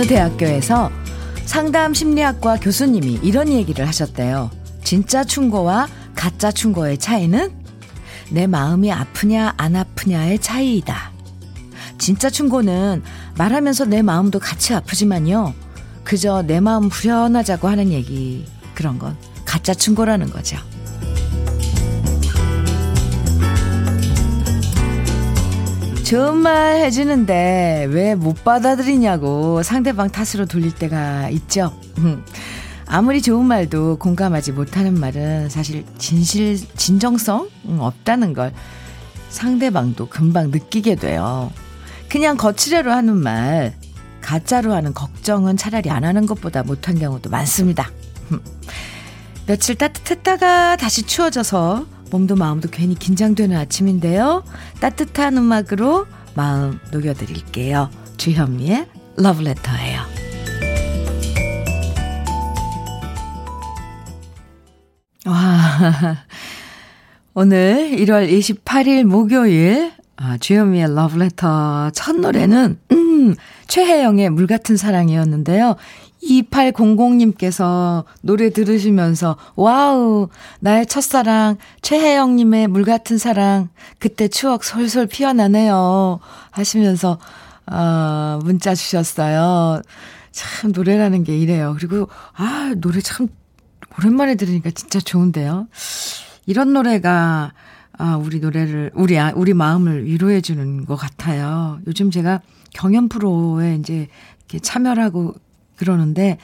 어느 0.00 0.08
대학교에서 0.08 0.90
상담 1.44 1.92
심리학과 1.92 2.56
교수님이 2.56 3.20
이런 3.22 3.50
얘기를 3.50 3.86
하셨대요. 3.86 4.50
진짜 4.82 5.24
충고와 5.24 5.88
가짜 6.14 6.50
충고의 6.50 6.96
차이는 6.96 7.50
내 8.30 8.46
마음이 8.46 8.90
아프냐 8.90 9.52
안 9.58 9.76
아프냐의 9.76 10.38
차이이다. 10.38 11.12
진짜 11.98 12.30
충고는 12.30 13.02
말하면서 13.36 13.84
내 13.84 14.00
마음도 14.00 14.38
같이 14.38 14.72
아프지만요. 14.72 15.52
그저 16.02 16.40
내 16.46 16.60
마음 16.60 16.84
후련하자고 16.84 17.68
하는 17.68 17.92
얘기 17.92 18.46
그런 18.74 18.98
건 18.98 19.18
가짜 19.44 19.74
충고라는 19.74 20.30
거죠. 20.30 20.56
좋은 26.10 26.38
말 26.38 26.78
해주는데 26.78 27.86
왜 27.88 28.16
못 28.16 28.42
받아들이냐고 28.42 29.62
상대방 29.62 30.10
탓으로 30.10 30.44
돌릴 30.44 30.74
때가 30.74 31.28
있죠. 31.30 31.72
아무리 32.84 33.22
좋은 33.22 33.44
말도 33.44 33.98
공감하지 33.98 34.50
못하는 34.50 34.98
말은 34.98 35.50
사실 35.50 35.84
진실, 35.98 36.58
진정성 36.76 37.48
없다는 37.78 38.32
걸 38.32 38.52
상대방도 39.28 40.08
금방 40.08 40.50
느끼게 40.50 40.96
돼요. 40.96 41.52
그냥 42.08 42.36
거칠애로 42.36 42.90
하는 42.90 43.16
말, 43.16 43.76
가짜로 44.20 44.74
하는 44.74 44.92
걱정은 44.92 45.56
차라리 45.56 45.90
안 45.90 46.02
하는 46.02 46.26
것보다 46.26 46.64
못한 46.64 46.98
경우도 46.98 47.30
많습니다. 47.30 47.88
며칠 49.46 49.76
따뜻했다가 49.76 50.74
다시 50.74 51.04
추워져서 51.04 51.86
몸도 52.10 52.36
마음도 52.36 52.68
괜히 52.70 52.94
긴장되는 52.94 53.56
아침인데요. 53.56 54.44
따뜻한 54.80 55.36
음악으로 55.36 56.06
마음 56.34 56.78
녹여드릴게요. 56.92 57.90
주현미의 58.16 58.86
러브레터예요. 59.16 60.00
와, 65.26 66.24
오늘 67.34 67.90
1월 67.92 68.30
28일 68.30 69.04
목요일 69.04 69.92
아, 70.16 70.36
주현미의 70.38 70.94
러브레터 70.94 71.90
첫 71.90 72.16
노래는 72.16 72.78
음, 72.92 73.34
최혜영의 73.68 74.30
물 74.30 74.46
같은 74.46 74.76
사랑이었는데요. 74.76 75.76
2800님께서 76.22 78.04
노래 78.22 78.50
들으시면서, 78.50 79.36
와우, 79.56 80.28
나의 80.60 80.86
첫사랑, 80.86 81.56
최혜영님의 81.82 82.68
물 82.68 82.84
같은 82.84 83.18
사랑, 83.18 83.68
그때 83.98 84.28
추억 84.28 84.64
솔솔 84.64 85.06
피어나네요. 85.06 86.20
하시면서, 86.50 87.18
어, 87.66 88.38
문자 88.42 88.74
주셨어요. 88.74 89.82
참, 90.32 90.72
노래라는 90.72 91.24
게 91.24 91.38
이래요. 91.38 91.76
그리고, 91.78 92.08
아, 92.34 92.74
노래 92.76 93.00
참, 93.00 93.28
오랜만에 93.98 94.34
들으니까 94.36 94.70
진짜 94.70 95.00
좋은데요. 95.00 95.68
이런 96.46 96.72
노래가, 96.72 97.52
아, 97.98 98.16
우리 98.16 98.40
노래를, 98.40 98.92
우리, 98.94 99.18
아, 99.18 99.32
우리 99.34 99.52
마음을 99.52 100.06
위로해주는 100.06 100.86
것 100.86 100.96
같아요. 100.96 101.80
요즘 101.86 102.10
제가 102.10 102.40
경연 102.72 103.08
프로에 103.08 103.76
이제 103.76 104.08
참여를 104.62 105.02
하고 105.02 105.34
그러는데 105.80 106.36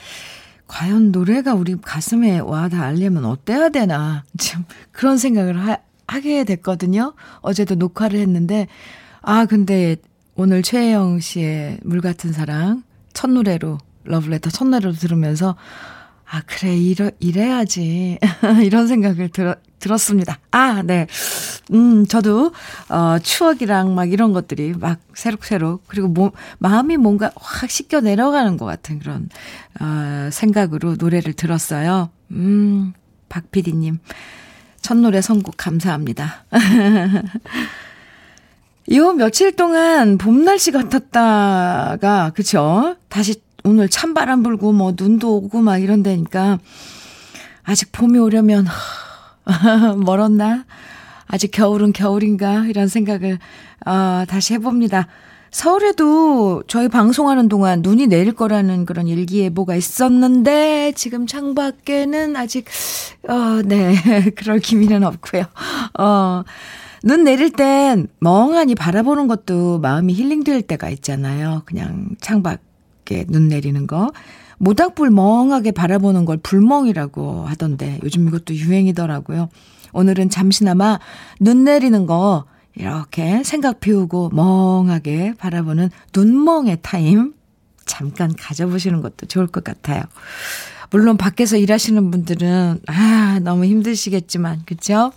과연 0.67 1.11
노래가 1.11 1.53
우리 1.53 1.77
가슴에 1.79 2.39
와 2.39 2.67
닿으려면 2.67 3.23
어때야 3.23 3.69
되나 3.69 4.23
지금 4.37 4.65
그런 4.91 5.17
생각을 5.17 5.57
하, 5.57 5.77
하게 6.07 6.43
됐거든요. 6.43 7.13
어제도 7.41 7.75
녹화를 7.75 8.19
했는데 8.19 8.67
아 9.21 9.45
근데 9.45 9.95
오늘 10.35 10.63
최혜영 10.63 11.19
씨의 11.19 11.79
물 11.83 12.01
같은 12.01 12.33
사랑 12.33 12.83
첫 13.13 13.29
노래로 13.29 13.77
러브레터 14.03 14.49
첫 14.49 14.67
노래로 14.67 14.93
들으면서 14.93 15.55
아 16.29 16.41
그래 16.45 16.75
이러 16.75 17.11
이래야지 17.19 18.19
이런 18.65 18.87
생각을 18.87 19.29
들, 19.29 19.55
들었습니다. 19.79 20.39
아 20.51 20.81
네. 20.83 21.07
음, 21.73 22.05
저도, 22.05 22.51
어, 22.89 23.17
추억이랑 23.21 23.93
막 23.93 24.11
이런 24.11 24.33
것들이 24.33 24.73
막 24.73 24.99
새록새록, 25.13 25.83
그리고 25.87 26.07
몸, 26.07 26.31
마음이 26.59 26.97
뭔가 26.97 27.31
확 27.35 27.69
씻겨 27.69 28.01
내려가는 28.01 28.57
것 28.57 28.65
같은 28.65 28.99
그런, 28.99 29.29
어, 29.79 30.29
생각으로 30.31 30.95
노래를 30.95 31.33
들었어요. 31.33 32.09
음, 32.31 32.93
박 33.29 33.51
PD님. 33.51 33.99
첫 34.81 34.95
노래 34.95 35.21
선곡 35.21 35.55
감사합니다. 35.57 36.45
요 38.93 39.11
며칠 39.11 39.53
동안 39.53 40.17
봄 40.17 40.45
날씨 40.45 40.71
같았다가, 40.71 42.31
그쵸? 42.33 42.95
다시 43.09 43.41
오늘 43.65 43.89
찬바람 43.89 44.43
불고 44.43 44.71
뭐 44.71 44.93
눈도 44.97 45.35
오고 45.35 45.61
막 45.61 45.79
이런다니까, 45.79 46.59
아직 47.63 47.91
봄이 47.91 48.17
오려면, 48.17 48.65
멀었나? 49.97 50.65
아직 51.27 51.51
겨울은 51.51 51.93
겨울인가? 51.93 52.65
이런 52.67 52.87
생각을, 52.87 53.39
어, 53.85 54.23
다시 54.27 54.53
해봅니다. 54.53 55.07
서울에도 55.51 56.63
저희 56.67 56.87
방송하는 56.87 57.47
동안 57.47 57.81
눈이 57.81 58.07
내릴 58.07 58.33
거라는 58.33 58.85
그런 58.85 59.07
일기예보가 59.07 59.75
있었는데, 59.75 60.93
지금 60.95 61.25
창밖에는 61.25 62.35
아직, 62.35 62.65
어, 63.27 63.61
네, 63.63 63.95
그럴 64.35 64.59
기미는 64.59 65.03
없고요. 65.03 65.43
어, 65.99 66.43
눈 67.03 67.23
내릴 67.23 67.51
땐 67.51 68.07
멍하니 68.19 68.75
바라보는 68.75 69.27
것도 69.27 69.79
마음이 69.79 70.13
힐링될 70.13 70.63
때가 70.63 70.89
있잖아요. 70.89 71.61
그냥 71.65 72.09
창밖에 72.19 73.25
눈 73.27 73.47
내리는 73.47 73.87
거. 73.87 74.11
모닥불 74.57 75.11
멍하게 75.11 75.71
바라보는 75.71 76.25
걸 76.25 76.37
불멍이라고 76.37 77.45
하던데, 77.45 77.99
요즘 78.03 78.27
이것도 78.27 78.55
유행이더라고요. 78.55 79.49
오늘은 79.93 80.29
잠시나마 80.29 80.99
눈 81.39 81.63
내리는 81.63 82.05
거 82.05 82.45
이렇게 82.75 83.43
생각 83.43 83.79
비우고 83.79 84.29
멍하게 84.33 85.33
바라보는 85.37 85.89
눈멍의 86.15 86.79
타임 86.81 87.33
잠깐 87.85 88.35
가져보시는 88.35 89.01
것도 89.01 89.25
좋을 89.27 89.47
것 89.47 89.63
같아요. 89.63 90.03
물론 90.91 91.17
밖에서 91.17 91.57
일하시는 91.57 92.11
분들은 92.11 92.81
아 92.87 93.39
너무 93.41 93.65
힘드시겠지만 93.65 94.61
그렇죠? 94.65 95.11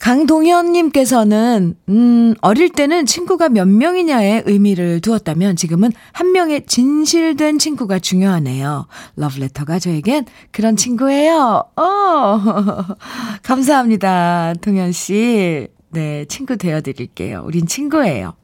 강동현님께서는, 0.00 1.76
음, 1.90 2.34
어릴 2.40 2.70
때는 2.70 3.04
친구가 3.04 3.50
몇 3.50 3.68
명이냐에 3.68 4.42
의미를 4.46 5.00
두었다면 5.00 5.56
지금은 5.56 5.92
한 6.12 6.32
명의 6.32 6.64
진실된 6.66 7.58
친구가 7.58 7.98
중요하네요. 7.98 8.86
러브레터가 9.16 9.78
저에겐 9.78 10.24
그런 10.52 10.76
친구예요. 10.76 11.64
어, 11.76 12.40
감사합니다. 13.44 14.54
동현씨. 14.62 15.68
네, 15.90 16.24
친구 16.26 16.56
되어드릴게요. 16.56 17.42
우린 17.44 17.66
친구예요. 17.66 18.34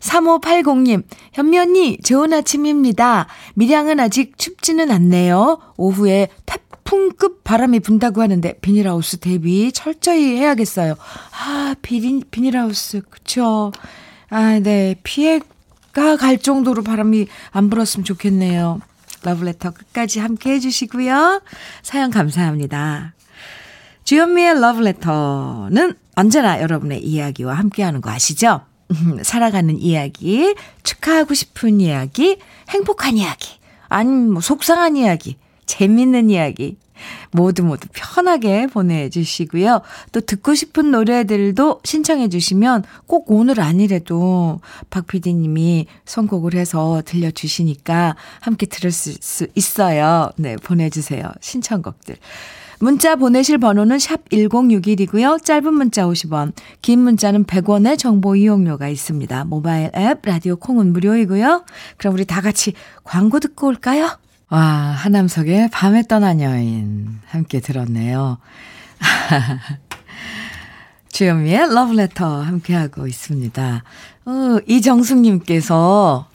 3580님, 0.00 1.02
현미 1.32 1.58
언니, 1.58 1.98
좋은 2.02 2.34
아침입니다. 2.34 3.26
밀양은 3.54 4.00
아직 4.00 4.36
춥지는 4.36 4.90
않네요. 4.90 5.60
오후에 5.78 6.28
태풍급 6.84 7.42
바람이 7.44 7.80
분다고 7.80 8.22
하는데 8.22 8.58
비닐하우스 8.60 9.16
대비 9.16 9.72
철저히 9.72 10.36
해야겠어요. 10.36 10.94
아, 11.32 11.74
비닐, 11.82 12.22
비닐하우스, 12.30 13.00
그쵸. 13.10 13.72
아, 14.28 14.60
네. 14.60 14.94
피해가 15.02 16.16
갈 16.18 16.38
정도로 16.38 16.82
바람이 16.82 17.26
안 17.50 17.70
불었으면 17.70 18.04
좋겠네요. 18.04 18.80
러브레터 19.22 19.70
끝까지 19.72 20.20
함께 20.20 20.52
해주시고요. 20.52 21.42
사연 21.82 22.10
감사합니다. 22.10 23.14
주현미의 24.04 24.60
러브레터는 24.60 25.94
언제나 26.14 26.60
여러분의 26.60 27.02
이야기와 27.02 27.54
함께하는 27.54 28.02
거 28.02 28.10
아시죠? 28.10 28.60
살아가는 29.22 29.76
이야기, 29.80 30.54
축하하고 30.82 31.32
싶은 31.32 31.80
이야기, 31.80 32.38
행복한 32.68 33.16
이야기, 33.16 33.58
아니면 33.88 34.30
뭐 34.30 34.42
속상한 34.42 34.96
이야기, 34.96 35.38
재밌는 35.66 36.30
이야기 36.30 36.76
모두 37.30 37.64
모두 37.64 37.88
편하게 37.92 38.66
보내주시고요. 38.66 39.80
또 40.12 40.20
듣고 40.20 40.54
싶은 40.54 40.90
노래들도 40.90 41.80
신청해 41.84 42.28
주시면 42.28 42.84
꼭 43.06 43.30
오늘 43.30 43.60
아니래도 43.60 44.60
박 44.90 45.06
PD님이 45.06 45.86
선곡을 46.04 46.54
해서 46.54 47.02
들려주시니까 47.04 48.16
함께 48.40 48.66
들을 48.66 48.90
수 48.92 49.46
있어요. 49.54 50.30
네, 50.36 50.56
보내주세요. 50.56 51.32
신청곡들. 51.40 52.16
문자 52.80 53.16
보내실 53.16 53.58
번호는 53.58 53.98
샵 53.98 54.28
1061이고요. 54.28 55.42
짧은 55.42 55.72
문자 55.72 56.04
50원, 56.04 56.52
긴 56.82 57.00
문자는 57.00 57.44
100원의 57.44 57.98
정보 57.98 58.36
이용료가 58.36 58.88
있습니다. 58.88 59.44
모바일 59.44 59.90
앱, 59.96 60.20
라디오 60.24 60.56
콩은 60.56 60.92
무료이고요. 60.92 61.64
그럼 61.96 62.14
우리 62.14 62.24
다 62.24 62.40
같이 62.40 62.74
광고 63.04 63.40
듣고 63.40 63.68
올까요? 63.68 64.18
와, 64.50 64.60
하남석의 64.60 65.70
밤에 65.70 66.02
떠난 66.02 66.40
여인 66.40 67.20
함께 67.26 67.60
들었네요. 67.60 68.38
주현미의 71.08 71.72
러브레터 71.72 72.42
함께하고 72.42 73.06
있습니다. 73.06 73.84
어, 74.26 74.30
이정숙님께서 74.66 76.28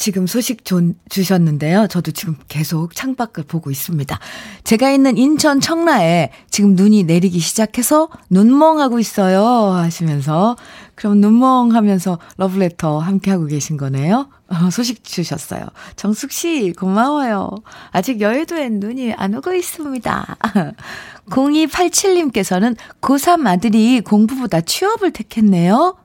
지금 0.00 0.26
소식 0.26 0.64
조, 0.64 0.80
주셨는데요. 1.10 1.86
저도 1.86 2.10
지금 2.12 2.34
계속 2.48 2.94
창밖을 2.94 3.44
보고 3.44 3.70
있습니다. 3.70 4.18
제가 4.64 4.90
있는 4.90 5.18
인천 5.18 5.60
청라에 5.60 6.30
지금 6.48 6.74
눈이 6.74 7.04
내리기 7.04 7.38
시작해서 7.38 8.08
눈멍하고 8.30 8.98
있어요. 8.98 9.44
하시면서 9.44 10.56
그럼 10.94 11.20
눈멍하면서 11.20 12.18
러브레터 12.38 12.98
함께하고 12.98 13.44
계신 13.44 13.76
거네요. 13.76 14.30
어, 14.48 14.70
소식 14.70 15.04
주셨어요. 15.04 15.66
정숙 15.96 16.32
씨 16.32 16.72
고마워요. 16.72 17.50
아직 17.90 18.22
여의도엔 18.22 18.80
눈이 18.80 19.12
안 19.12 19.34
오고 19.34 19.52
있습니다. 19.52 20.36
0287님께서는 21.28 22.74
고3 23.02 23.46
아들이 23.46 24.00
공부보다 24.00 24.62
취업을 24.62 25.10
택했네요. 25.10 25.98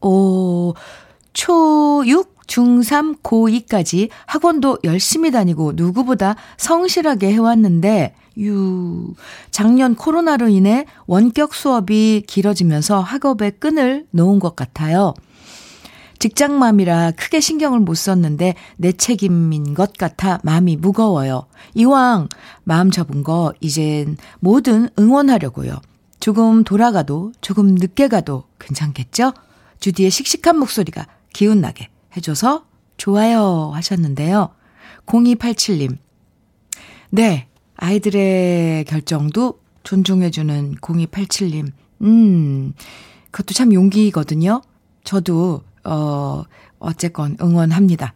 오, 0.00 0.72
초6 1.34 2.31
중3, 2.46 3.22
고2까지 3.22 4.08
학원도 4.26 4.78
열심히 4.84 5.30
다니고 5.30 5.72
누구보다 5.74 6.36
성실하게 6.56 7.32
해왔는데, 7.32 8.14
유, 8.38 9.14
작년 9.50 9.94
코로나로 9.94 10.48
인해 10.48 10.86
원격 11.06 11.54
수업이 11.54 12.24
길어지면서 12.26 13.00
학업의 13.00 13.52
끈을 13.58 14.06
놓은 14.10 14.38
것 14.38 14.56
같아요. 14.56 15.14
직장맘이라 16.22 17.12
크게 17.16 17.40
신경을 17.40 17.80
못 17.80 17.94
썼는데 17.94 18.54
내 18.76 18.92
책임인 18.92 19.74
것 19.74 19.94
같아 19.94 20.38
마음이 20.44 20.76
무거워요. 20.76 21.46
이왕 21.74 22.28
마음 22.62 22.92
접은 22.92 23.24
거 23.24 23.52
이젠 23.60 24.16
뭐든 24.38 24.90
응원하려고요. 24.96 25.80
조금 26.20 26.62
돌아가도 26.62 27.32
조금 27.40 27.74
늦게 27.74 28.06
가도 28.06 28.44
괜찮겠죠? 28.60 29.32
주디의 29.80 30.10
씩씩한 30.10 30.56
목소리가 30.60 31.08
기운나게 31.32 31.88
해줘서 32.16 32.64
좋아요 32.96 33.70
하셨는데요. 33.74 34.50
0287님. 35.06 35.96
네, 37.10 37.48
아이들의 37.76 38.84
결정도 38.84 39.60
존중해주는 39.82 40.76
0287님. 40.76 41.72
음, 42.02 42.72
그것도 43.30 43.54
참 43.54 43.72
용기거든요. 43.72 44.62
저도, 45.04 45.62
어, 45.84 46.44
어쨌건 46.78 47.36
응원합니다. 47.40 48.14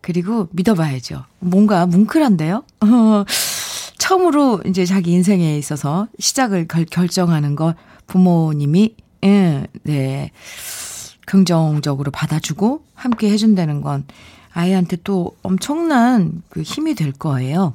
그리고 0.00 0.48
믿어봐야죠. 0.52 1.24
뭔가 1.40 1.86
뭉클한데요? 1.86 2.64
처음으로 3.98 4.62
이제 4.66 4.84
자기 4.86 5.12
인생에 5.12 5.58
있어서 5.58 6.08
시작을 6.18 6.68
결, 6.68 6.84
결정하는 6.84 7.56
거 7.56 7.74
부모님이, 8.06 8.94
예, 9.24 9.66
네. 9.82 10.30
긍정적으로 11.28 12.10
받아주고 12.10 12.84
함께 12.94 13.30
해준다는 13.30 13.82
건 13.82 14.06
아이한테 14.54 14.96
또 15.04 15.36
엄청난 15.42 16.42
그 16.48 16.62
힘이 16.62 16.94
될 16.94 17.12
거예요. 17.12 17.74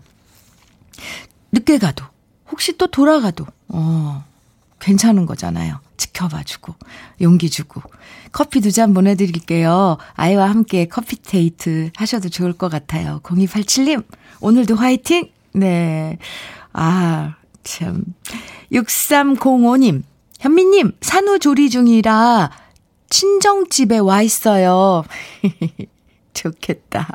늦게 1.51 1.77
가도, 1.77 2.03
혹시 2.51 2.75
또 2.79 2.87
돌아가도, 2.87 3.45
어, 3.67 4.25
괜찮은 4.79 5.27
거잖아요. 5.27 5.79
지켜봐주고, 5.97 6.73
용기 7.21 7.51
주고. 7.51 7.81
커피 8.31 8.59
두 8.59 8.71
잔 8.71 8.95
보내드릴게요. 8.95 9.97
아이와 10.15 10.49
함께 10.49 10.87
커피 10.87 11.21
데이트 11.21 11.91
하셔도 11.95 12.29
좋을 12.29 12.53
것 12.53 12.69
같아요. 12.69 13.19
0287님, 13.21 14.03
오늘도 14.41 14.75
화이팅! 14.75 15.29
네. 15.53 16.17
아, 16.73 17.35
참. 17.63 18.03
6305님, 18.71 20.01
현미님, 20.39 20.93
산후조리 21.01 21.69
중이라 21.69 22.62
친정집에 23.13 23.99
와 23.99 24.23
있어요. 24.23 25.03
좋겠다. 26.33 27.07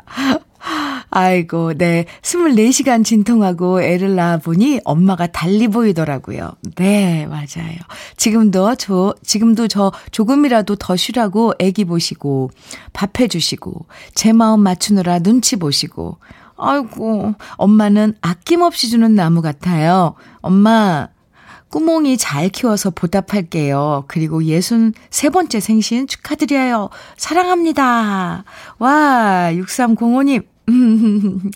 아이고, 1.09 1.73
네. 1.73 2.05
24시간 2.21 3.03
진통하고 3.03 3.81
애를 3.81 4.15
낳아보니 4.15 4.79
엄마가 4.85 5.27
달리 5.27 5.67
보이더라고요. 5.67 6.53
네, 6.77 7.27
맞아요. 7.27 7.75
지금도 8.15 8.75
저, 8.75 9.13
지금도 9.23 9.67
저 9.67 9.91
조금이라도 10.11 10.77
더 10.77 10.95
쉬라고 10.95 11.53
애기 11.59 11.83
보시고, 11.83 12.51
밥 12.93 13.19
해주시고, 13.19 13.85
제 14.13 14.31
마음 14.31 14.61
맞추느라 14.61 15.19
눈치 15.19 15.57
보시고, 15.57 16.17
아이고, 16.55 17.33
엄마는 17.57 18.15
아낌없이 18.21 18.89
주는 18.89 19.15
나무 19.15 19.41
같아요. 19.41 20.15
엄마, 20.41 21.09
꾸몽이 21.69 22.17
잘 22.17 22.49
키워서 22.49 22.89
보답할게요. 22.91 24.05
그리고 24.07 24.43
예순 24.43 24.93
세 25.09 25.29
번째 25.29 25.59
생신 25.59 26.07
축하드려요. 26.07 26.89
사랑합니다. 27.17 28.43
와, 28.79 29.49
6305님. 29.53 30.43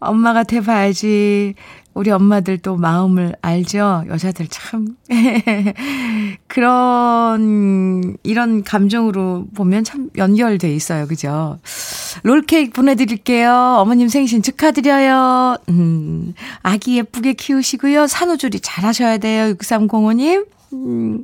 엄마가 0.00 0.42
돼봐야지. 0.44 1.54
우리 1.94 2.10
엄마들 2.10 2.58
또 2.58 2.76
마음을 2.76 3.36
알죠? 3.42 4.04
여자들 4.08 4.46
참. 4.48 4.96
그런, 6.46 8.16
이런 8.22 8.62
감정으로 8.62 9.46
보면 9.54 9.84
참 9.84 10.08
연결돼 10.16 10.74
있어요. 10.74 11.06
그죠? 11.06 11.58
롤케이크 12.22 12.72
보내드릴게요. 12.72 13.76
어머님 13.78 14.08
생신 14.08 14.42
축하드려요. 14.42 15.58
음, 15.68 16.34
아기 16.62 16.96
예쁘게 16.96 17.34
키우시고요. 17.34 18.06
산후조리 18.06 18.60
잘 18.60 18.84
하셔야 18.84 19.18
돼요. 19.18 19.54
6305님. 19.54 20.46
음, 20.72 21.22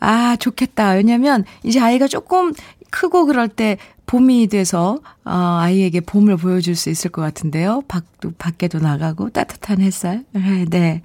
아, 0.00 0.36
좋겠다. 0.36 0.92
왜냐면 0.92 1.44
이제 1.62 1.80
아이가 1.80 2.06
조금 2.06 2.52
크고 2.90 3.26
그럴 3.26 3.48
때 3.48 3.76
봄이 4.08 4.48
돼서 4.48 4.98
어, 5.24 5.58
아이에게 5.60 6.00
봄을 6.00 6.38
보여줄 6.38 6.74
수 6.74 6.88
있을 6.90 7.10
것 7.10 7.22
같은데요. 7.22 7.82
밖도 7.86 8.32
밖에도 8.38 8.78
나가고 8.80 9.30
따뜻한 9.30 9.80
햇살. 9.82 10.24
네. 10.70 11.02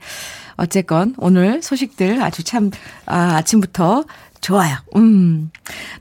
어쨌건 0.55 1.13
오늘 1.17 1.61
소식들 1.61 2.21
아주 2.23 2.43
참 2.43 2.71
아, 3.05 3.35
아침부터 3.35 4.05
좋아요. 4.41 4.77
음. 4.95 5.51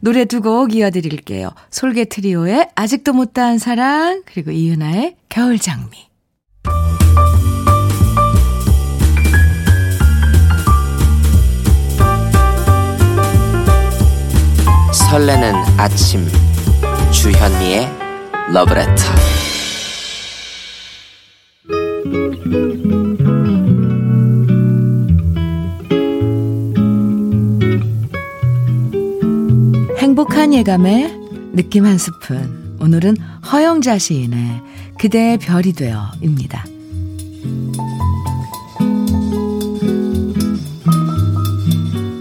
노래 0.00 0.24
두 0.24 0.40
곡 0.40 0.74
이어드릴게요. 0.74 1.50
솔개 1.70 2.04
트리오의 2.04 2.70
아직도 2.74 3.12
못다한 3.12 3.58
사랑 3.58 4.22
그리고 4.24 4.50
이은아의 4.52 5.16
겨울 5.28 5.58
장미. 5.58 6.08
설레는 14.92 15.54
아침 15.78 16.26
주현미의 17.12 17.88
러브레터 18.52 19.04
행복한 29.98 30.54
예감에 30.54 31.14
느낌 31.52 31.84
한 31.84 31.98
스푼. 31.98 32.76
오늘은 32.80 33.16
허영자 33.52 33.98
시인의 33.98 34.62
그대의 34.98 35.38
별이 35.38 35.74
되어입니다. 35.74 36.64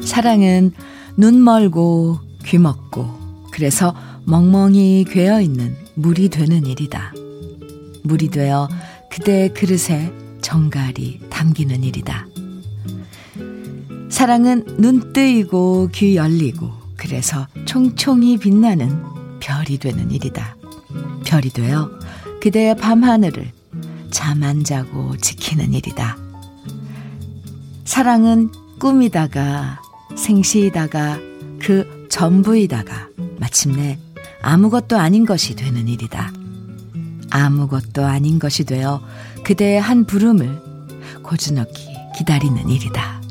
사랑은 0.04 0.74
눈 1.18 1.44
멀고 1.44 2.20
귀 2.46 2.58
먹고. 2.58 3.22
그래서 3.52 3.94
멍멍이 4.26 5.06
괴어 5.10 5.42
있는 5.42 5.76
물이 5.96 6.30
되는 6.30 6.66
일이다. 6.66 7.14
물이 8.04 8.30
되어 8.30 8.68
그대의 9.10 9.54
그릇에 9.54 10.12
정갈이 10.42 11.20
담기는 11.30 11.84
일이다. 11.84 12.28
사랑은 14.10 14.66
눈 14.78 15.14
뜨이고 15.14 15.90
귀 15.94 16.16
열리고 16.16 16.70
그래서 16.98 17.48
총총히 17.66 18.38
빛나는 18.38 19.04
별이 19.40 19.78
되는 19.78 20.12
일이다. 20.12 20.56
별이 21.26 21.50
되어 21.50 21.90
그대의 22.42 22.76
밤하늘을 22.78 23.52
잠 24.12 24.44
안 24.44 24.64
자고 24.64 25.16
지키는 25.18 25.74
일이다. 25.74 26.18
사랑은 27.86 28.50
꿈이다가 28.80 29.82
생시이다가 30.16 31.20
그 31.60 32.08
전부이다가 32.10 33.10
마침내 33.40 34.00
아무것도 34.42 34.98
아닌 34.98 35.26
것이 35.26 35.56
되는 35.56 35.88
일이다. 35.88 36.32
아무것도 37.30 38.06
아닌 38.06 38.40
것이 38.40 38.66
되어 38.66 39.02
그대의 39.44 39.80
한 39.80 40.06
부름을 40.06 40.60
고즈넉히 41.24 41.88
기다리는 42.18 42.70
일이다. 42.70 43.22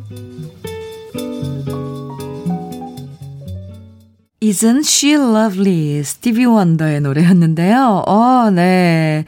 Isn't 4.43 4.87
she 4.87 5.14
lovely? 5.14 6.02
스티비 6.02 6.47
원더의 6.47 7.02
노래였는데요. 7.02 8.05
어, 8.07 8.50
네. 8.50 9.26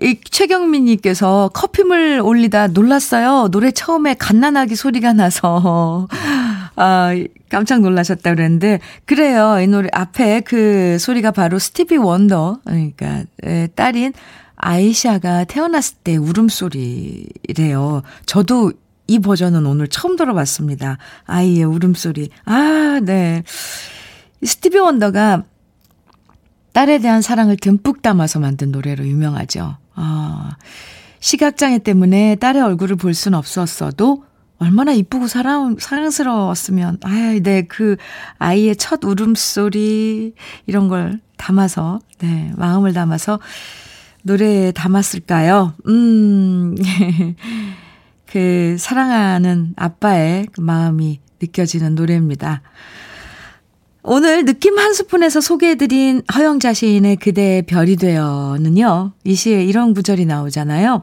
이 0.00 0.16
최경민 0.24 0.86
님께서 0.86 1.50
커피물 1.52 2.20
올리다 2.24 2.68
놀랐어요. 2.68 3.48
노래 3.50 3.70
처음에 3.70 4.14
갓난아기 4.14 4.76
소리가 4.76 5.12
나서. 5.12 6.08
아, 6.82 7.10
깜짝 7.50 7.82
놀라셨다 7.82 8.34
그랬는데, 8.34 8.80
그래요. 9.04 9.60
이 9.60 9.66
노래 9.66 9.90
앞에 9.92 10.40
그 10.40 10.96
소리가 10.98 11.30
바로 11.30 11.58
스티비 11.58 11.98
원더, 11.98 12.60
그러니까, 12.64 13.24
딸인 13.74 14.14
아이샤가 14.56 15.44
태어났을 15.44 15.96
때 16.02 16.16
울음소리래요. 16.16 18.02
저도 18.24 18.72
이 19.06 19.18
버전은 19.18 19.66
오늘 19.66 19.88
처음 19.88 20.16
들어봤습니다. 20.16 20.96
아이의 21.24 21.64
울음소리. 21.64 22.30
아, 22.46 23.00
네. 23.02 23.42
스티비 24.42 24.78
원더가 24.78 25.44
딸에 26.72 26.98
대한 26.98 27.20
사랑을 27.20 27.56
듬뿍 27.56 28.00
담아서 28.00 28.38
만든 28.38 28.70
노래로 28.70 29.06
유명하죠. 29.06 29.76
아, 29.94 30.56
시각장애 31.18 31.80
때문에 31.80 32.36
딸의 32.36 32.62
얼굴을 32.62 32.96
볼 32.96 33.12
수는 33.12 33.36
없었어도 33.36 34.24
얼마나 34.60 34.92
이쁘고 34.92 35.26
사랑, 35.26 35.76
사랑스러웠으면, 35.78 36.98
아, 37.02 37.38
네, 37.42 37.62
그 37.62 37.96
아이의 38.38 38.76
첫 38.76 39.02
울음소리, 39.02 40.34
이런 40.66 40.88
걸 40.88 41.18
담아서, 41.38 41.98
네, 42.18 42.52
마음을 42.56 42.92
담아서 42.92 43.40
노래에 44.22 44.72
담았을까요? 44.72 45.72
음, 45.88 46.76
그 48.26 48.76
사랑하는 48.78 49.72
아빠의 49.76 50.46
그 50.52 50.60
마음이 50.60 51.20
느껴지는 51.40 51.94
노래입니다. 51.94 52.60
오늘 54.02 54.44
느낌 54.44 54.78
한 54.78 54.92
스푼에서 54.92 55.40
소개해드린 55.40 56.22
허영자 56.34 56.74
시인의 56.74 57.16
그대의 57.16 57.62
별이 57.62 57.96
되어는요, 57.96 59.12
이 59.24 59.34
시에 59.34 59.64
이런 59.64 59.94
구절이 59.94 60.26
나오잖아요. 60.26 61.02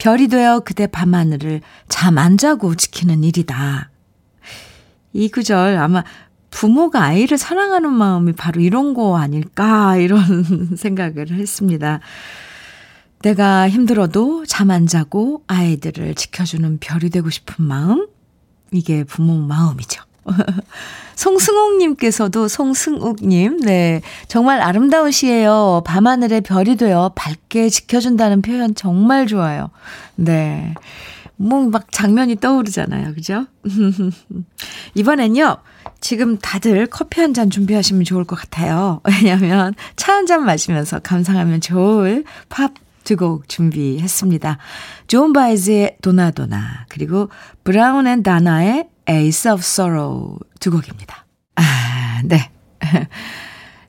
별이 0.00 0.28
되어 0.28 0.60
그대 0.60 0.86
밤하늘을 0.86 1.60
잠 1.88 2.18
안 2.18 2.36
자고 2.38 2.74
지키는 2.74 3.22
일이다. 3.22 3.90
이 5.12 5.28
구절 5.28 5.76
아마 5.76 6.02
부모가 6.50 7.02
아이를 7.04 7.38
사랑하는 7.38 7.92
마음이 7.92 8.32
바로 8.32 8.60
이런 8.60 8.94
거 8.94 9.16
아닐까, 9.18 9.96
이런 9.96 10.74
생각을 10.76 11.30
했습니다. 11.30 12.00
내가 13.22 13.68
힘들어도 13.68 14.46
잠 14.46 14.70
안 14.70 14.86
자고 14.86 15.44
아이들을 15.46 16.14
지켜주는 16.14 16.78
별이 16.80 17.10
되고 17.10 17.28
싶은 17.28 17.64
마음? 17.64 18.08
이게 18.72 19.04
부모 19.04 19.36
마음이죠. 19.36 20.02
송승욱님께서도 21.16 22.48
송승욱님, 22.48 23.60
네. 23.60 24.00
정말 24.28 24.60
아름다운 24.62 25.10
시예요. 25.10 25.82
밤하늘의 25.86 26.40
별이 26.42 26.76
되어 26.76 27.12
밝게 27.14 27.68
지켜준다는 27.68 28.42
표현 28.42 28.74
정말 28.74 29.26
좋아요. 29.26 29.70
네. 30.16 30.74
뭐 31.36 31.62
막 31.70 31.90
장면이 31.90 32.36
떠오르잖아요. 32.36 33.14
그죠? 33.14 33.46
이번엔요. 34.94 35.58
지금 36.00 36.38
다들 36.38 36.86
커피 36.86 37.20
한 37.20 37.34
잔 37.34 37.50
준비하시면 37.50 38.04
좋을 38.04 38.24
것 38.24 38.36
같아요. 38.36 39.00
왜냐면 39.04 39.74
차 39.96 40.12
한 40.14 40.26
잔 40.26 40.44
마시면서 40.44 40.98
감상하면 41.00 41.60
좋을 41.60 42.24
팝 42.48 42.72
두곡 43.04 43.48
준비했습니다. 43.48 44.58
존 45.06 45.32
바이즈의 45.32 45.96
도나도나 46.02 46.84
그리고 46.88 47.28
브라운 47.64 48.06
앤 48.06 48.22
다나의 48.22 48.86
Ace 49.10 49.50
of 49.50 49.60
Sorrow 49.60 50.38
두 50.60 50.70
곡입니다. 50.70 51.26
아, 51.56 52.20
네. 52.24 52.50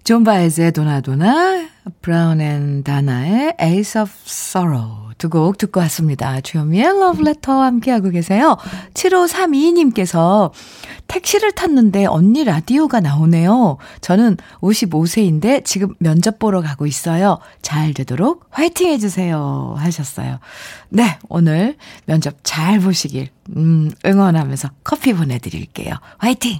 존 0.04 0.24
바이즈의 0.24 0.72
도나도나, 0.72 1.70
브라운 2.02 2.42
앤 2.42 2.84
다나의 2.84 3.56
Ace 3.62 4.02
of 4.02 4.12
Sorrow 4.26 5.11
두 5.22 5.30
곡 5.30 5.58
듣고 5.60 5.80
왔습니다. 5.82 6.42
주현미의 6.42 6.84
Love 6.84 7.22
Letter 7.22 7.60
함께하고 7.62 8.10
계세요. 8.10 8.58
7532님께서 8.96 10.52
택시를 11.08 11.52
탔는데 11.52 12.06
언니 12.08 12.44
라디오가 12.44 13.00
나오네요. 13.00 13.78
저는 14.02 14.38
55세인데 14.62 15.64
지금 15.64 15.94
면접 16.00 16.40
보러 16.40 16.62
가고 16.62 16.88
있어요. 16.88 17.38
잘 17.62 17.94
되도록 17.94 18.46
화이팅 18.50 18.90
해주세요. 18.90 19.76
하셨어요. 19.78 20.40
네, 20.90 21.20
오늘 21.30 21.76
면접 22.06 22.36
잘 22.44 22.80
보시길, 22.80 23.30
음, 23.56 23.92
응원하면서 24.06 24.70
커피 24.84 25.14
보내드릴게요. 25.14 25.94
화이팅! 26.18 26.60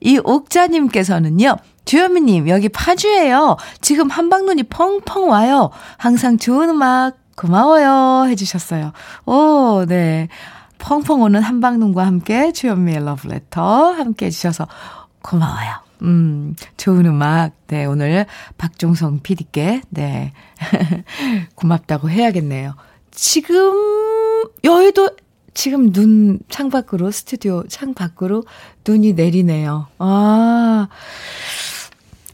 이 0.00 0.18
옥자님께서는요, 0.22 1.56
주현미님, 1.84 2.48
여기 2.48 2.68
파주예요. 2.68 3.56
지금 3.80 4.08
한방눈이 4.08 4.64
펑펑 4.64 5.28
와요. 5.30 5.70
항상 5.96 6.38
좋은 6.38 6.70
음악 6.70 7.21
고마워요. 7.36 8.28
해주셨어요. 8.28 8.92
오, 9.26 9.84
네. 9.86 10.28
펑펑 10.78 11.22
오는 11.22 11.40
한방눈과 11.40 12.04
함께 12.04 12.52
주현미의 12.52 13.04
러브레터 13.04 13.92
함께 13.92 14.26
해주셔서 14.26 14.66
고마워요. 15.22 15.82
음, 16.02 16.56
좋은 16.76 17.06
음악. 17.06 17.52
네, 17.68 17.84
오늘 17.84 18.26
박종성 18.58 19.20
PD께, 19.22 19.82
네. 19.90 20.32
고맙다고 21.54 22.10
해야겠네요. 22.10 22.74
지금, 23.12 23.72
여의도, 24.64 25.10
지금 25.54 25.92
눈, 25.92 26.40
창 26.48 26.70
밖으로, 26.70 27.10
스튜디오 27.10 27.64
창 27.68 27.94
밖으로 27.94 28.42
눈이 28.86 29.12
내리네요. 29.12 29.86
아, 29.98 30.88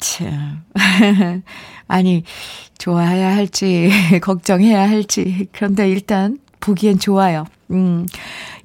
참. 0.01 0.63
아니, 1.89 2.23
좋아해야 2.79 3.35
할지, 3.35 3.91
걱정해야 4.23 4.89
할지. 4.89 5.49
그런데 5.53 5.91
일단 5.91 6.39
보기엔 6.61 6.99
좋아요. 6.99 7.45
음. 7.71 8.07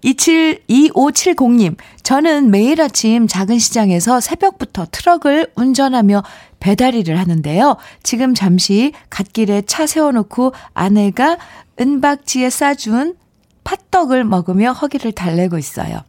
27, 0.01 0.63
2570님, 0.67 1.77
저는 2.03 2.51
매일 2.51 2.81
아침 2.81 3.27
작은 3.27 3.57
시장에서 3.57 4.19
새벽부터 4.19 4.87
트럭을 4.91 5.47
운전하며 5.55 6.23
배달 6.59 6.93
일을 6.95 7.17
하는데요. 7.19 7.77
지금 8.03 8.33
잠시 8.33 8.93
갓길에 9.09 9.63
차 9.65 9.87
세워놓고 9.87 10.53
아내가 10.73 11.37
은박지에 11.79 12.49
싸준 12.49 13.15
팥떡을 13.63 14.23
먹으며 14.25 14.73
허기를 14.73 15.13
달래고 15.13 15.57
있어요. 15.57 16.01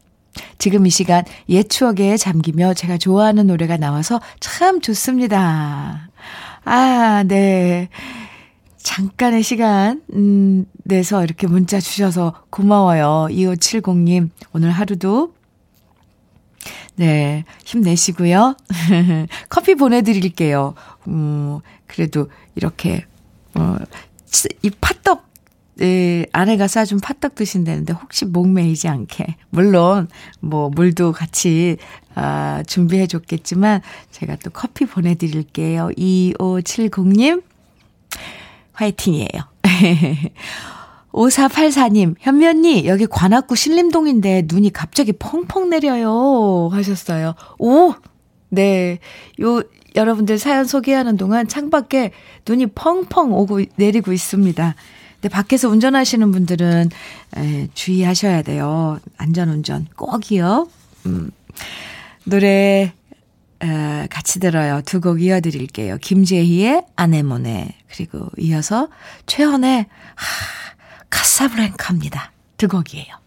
지금 0.58 0.86
이 0.86 0.90
시간 0.90 1.24
옛 1.48 1.68
추억에 1.68 2.16
잠기며 2.16 2.74
제가 2.74 2.98
좋아하는 2.98 3.46
노래가 3.46 3.76
나와서 3.76 4.20
참 4.40 4.80
좋습니다. 4.80 6.08
아, 6.64 7.24
네. 7.26 7.88
잠깐의 8.78 9.42
시간, 9.42 10.02
음, 10.12 10.66
내서 10.84 11.24
이렇게 11.24 11.46
문자 11.46 11.80
주셔서 11.80 12.34
고마워요. 12.50 13.28
2570님, 13.30 14.30
오늘 14.52 14.70
하루도, 14.70 15.34
네, 16.96 17.44
힘내시고요. 17.64 18.56
커피 19.48 19.74
보내드릴게요. 19.74 20.74
음, 21.08 21.60
그래도 21.86 22.28
이렇게, 22.54 23.04
어, 23.54 23.76
이 24.62 24.70
팥떡, 24.70 25.26
네, 25.76 26.26
아내가 26.32 26.68
싸준 26.68 27.00
팥떡 27.00 27.34
드신다는데 27.34 27.92
혹시 27.92 28.24
목 28.24 28.48
메이지 28.48 28.88
않게. 28.88 29.36
물론, 29.50 30.08
뭐, 30.40 30.70
물도 30.70 31.12
같이, 31.12 31.76
아, 32.14 32.62
준비해 32.66 33.06
줬겠지만, 33.06 33.80
제가 34.10 34.36
또 34.36 34.50
커피 34.50 34.86
보내드릴게요. 34.86 35.90
2570님, 35.96 37.42
화이팅이에요. 38.72 39.28
5484님, 41.12 42.14
현미 42.18 42.46
언니, 42.46 42.86
여기 42.86 43.06
관악구 43.06 43.54
신림동인데 43.54 44.44
눈이 44.46 44.72
갑자기 44.72 45.12
펑펑 45.12 45.70
내려요. 45.70 46.68
하셨어요. 46.72 47.34
오! 47.58 47.94
네. 48.48 48.98
요, 49.40 49.62
여러분들 49.96 50.38
사연 50.38 50.64
소개하는 50.64 51.16
동안 51.16 51.46
창밖에 51.46 52.10
눈이 52.48 52.66
펑펑 52.66 53.32
오고 53.32 53.60
내리고 53.76 54.12
있습니다. 54.12 54.74
근데 55.24 55.32
밖에서 55.32 55.70
운전하시는 55.70 56.32
분들은 56.32 56.90
에, 57.38 57.68
주의하셔야 57.72 58.42
돼요. 58.42 59.00
안전운전 59.16 59.86
꼭이요. 59.96 60.68
음. 61.06 61.30
노래 62.26 62.92
에, 63.62 64.06
같이 64.10 64.38
들어요. 64.38 64.82
두 64.84 65.00
곡 65.00 65.22
이어드릴게요. 65.22 65.96
김재희의 66.02 66.84
아네모네 66.96 67.74
그리고 67.90 68.28
이어서 68.36 68.88
최헌의 69.24 69.86
하, 70.14 71.06
카사브랭카입니다. 71.08 72.30
두 72.58 72.68
곡이에요. 72.68 73.23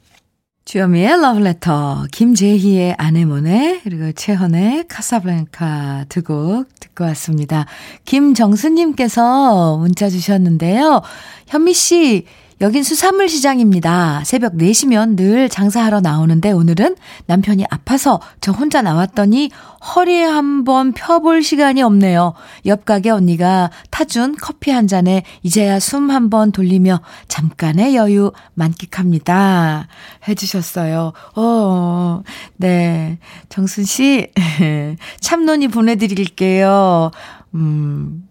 주여미의 0.68 1.22
러브레터, 1.22 2.08
김재희의 2.12 2.96
아네모네, 2.98 3.80
그리고 3.86 4.12
최헌의 4.12 4.90
카사블랑카 4.90 6.08
두 6.10 6.24
곡 6.24 6.66
듣고 6.82 7.06
왔습니다. 7.06 7.66
김정수님께서 8.04 9.78
문자 9.78 10.10
주셨는데요. 10.10 11.04
현미 11.48 11.74
씨, 11.74 12.26
여긴 12.60 12.82
수산물 12.82 13.30
시장입니다. 13.30 14.24
새벽 14.24 14.54
4시면 14.54 15.16
늘 15.16 15.48
장사하러 15.48 16.02
나오는데 16.02 16.52
오늘은 16.52 16.96
남편이 17.28 17.66
아파서 17.70 18.20
저 18.42 18.52
혼자 18.52 18.82
나왔더니 18.82 19.52
허리 19.96 20.24
한번 20.24 20.92
펴볼 20.94 21.44
시간이 21.44 21.84
없네요. 21.84 22.34
옆 22.66 22.86
가게 22.86 23.12
언니가 23.12 23.70
타준 23.92 24.36
커피 24.42 24.72
한 24.72 24.88
잔에 24.88 25.22
이제야 25.44 25.80
숨 25.80 26.10
한번 26.10 26.52
돌리며 26.52 27.02
잠깐의 27.28 27.96
여유 27.96 28.32
만끽합니다. 28.56 29.88
해주셨어요. 30.28 31.14
어, 31.36 32.24
네. 32.56 33.20
정순 33.50 33.86
씨, 33.86 34.32
참론이 35.22 35.68
보내드릴게요. 35.68 37.12
음, 37.54 38.28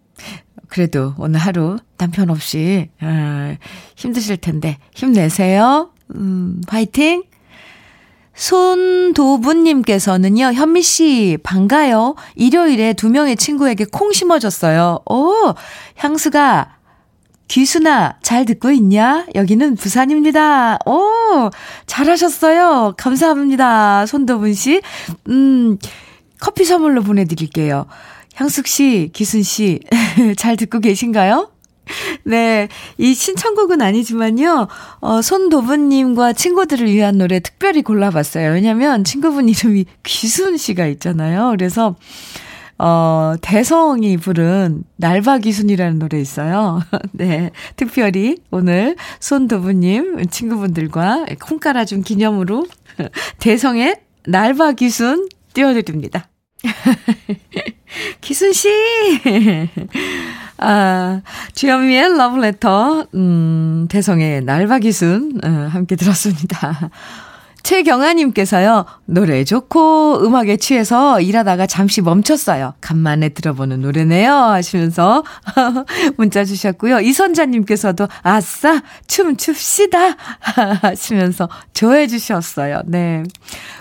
그래도 0.69 1.15
오늘 1.19 1.41
하루 1.41 1.79
남편 1.99 2.31
없이 2.31 2.89
어, 3.01 3.57
힘드실 3.97 4.39
텐데 4.39 4.79
힘내세요. 4.95 5.91
음, 6.15 6.61
화이팅! 6.69 7.25
손도부님께서는요, 8.37 10.53
현미 10.53 10.83
씨, 10.83 11.39
반가요. 11.43 12.15
일요일에 12.35 12.93
두 12.93 13.09
명의 13.09 13.35
친구에게 13.35 13.87
콩 13.91 14.13
심어줬어요. 14.13 15.01
오, 15.07 15.33
향수가, 15.97 16.77
귀순아, 17.49 18.19
잘 18.23 18.45
듣고 18.45 18.71
있냐? 18.73 19.27
여기는 19.35 19.77
부산입니다. 19.77 20.79
오, 20.85 21.49
잘하셨어요. 21.87 22.95
감사합니다. 22.99 24.05
손도분 24.07 24.53
씨. 24.53 24.83
음, 25.29 25.79
커피 26.39 26.65
선물로 26.65 27.03
보내드릴게요. 27.03 27.87
향숙 28.37 28.67
씨, 28.67 29.11
기순 29.13 29.43
씨, 29.43 29.81
잘 30.37 30.57
듣고 30.57 30.81
계신가요? 30.81 31.51
네. 32.25 32.69
이 32.99 33.15
신청곡은 33.15 33.81
아니지만요, 33.81 34.69
어, 35.01 35.23
손도부님과 35.23 36.35
친구들을 36.35 36.87
위한 36.87 37.17
노래 37.17 37.41
특별히 37.41 37.83
골라봤어요. 37.83 38.53
왜냐면 38.53 39.05
친구분 39.05 39.49
이름이 39.49 39.87
기순 40.03 40.59
씨가 40.59 40.87
있잖아요. 40.87 41.51
그래서, 41.51 41.97
어, 42.79 43.37
대성이 43.41 44.19
부른 44.19 44.85
날바기순이라는 44.97 45.99
노래 45.99 46.21
있어요. 46.21 46.83
네. 47.13 47.53
특별히 47.77 48.37
오늘 48.51 48.97
손도부님 49.19 50.29
친구분들과 50.29 51.25
콩 51.41 51.59
깔아준 51.59 52.03
기념으로 52.03 52.67
대성의 53.41 53.97
날바기순 54.27 55.31
띄워드립니다. 55.55 56.29
기순 58.21 58.53
씨! 58.53 58.69
아, 60.59 61.21
주현미의 61.55 62.17
러브레터, 62.17 63.07
음, 63.15 63.87
대성의 63.91 64.43
날바기순, 64.43 65.41
어, 65.45 65.49
함께 65.71 65.97
들었습니다. 65.97 66.91
최경아님께서요, 67.63 68.87
노래 69.07 69.43
좋고 69.43 70.25
음악에 70.25 70.57
취해서 70.57 71.21
일하다가 71.21 71.67
잠시 71.67 72.01
멈췄어요. 72.01 72.75
간만에 72.81 73.31
들어보는 73.31 73.81
노래네요. 73.81 74.33
하시면서 74.33 75.25
문자 76.17 76.45
주셨고요. 76.45 77.01
이선자님께서도 77.01 78.07
아싸, 78.23 78.83
춤 79.09 79.37
춥시다. 79.37 80.15
하시면서 80.81 81.49
좋아해 81.75 82.07
주셨어요. 82.07 82.83
네. 82.85 83.25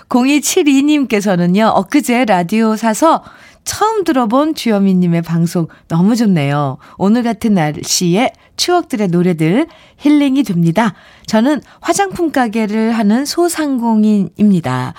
0272님께서는요, 0.08 1.70
엊그제 1.72 2.24
라디오 2.24 2.74
사서 2.74 3.22
처음 3.66 4.04
들어본 4.04 4.54
주현미님의 4.54 5.22
방송 5.22 5.66
너무 5.88 6.16
좋네요. 6.16 6.78
오늘 6.96 7.22
같은 7.22 7.52
날씨에 7.52 8.32
추억들의 8.56 9.08
노래들 9.08 9.66
힐링이 9.98 10.44
됩니다. 10.44 10.94
저는 11.26 11.60
화장품 11.80 12.30
가게를 12.30 12.92
하는 12.92 13.26
소상공인입니다. 13.26 14.94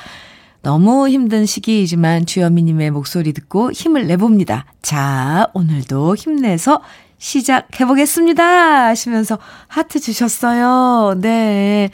너무 0.62 1.08
힘든 1.08 1.46
시기이지만 1.46 2.26
주현미님의 2.26 2.92
목소리 2.92 3.32
듣고 3.32 3.72
힘을 3.72 4.06
내봅니다. 4.06 4.66
자, 4.82 5.48
오늘도 5.54 6.16
힘내서 6.16 6.82
시작해보겠습니다. 7.20 8.88
하시면서 8.88 9.40
하트 9.68 10.01
주셨어요. 10.01 11.16
네. 11.22 11.90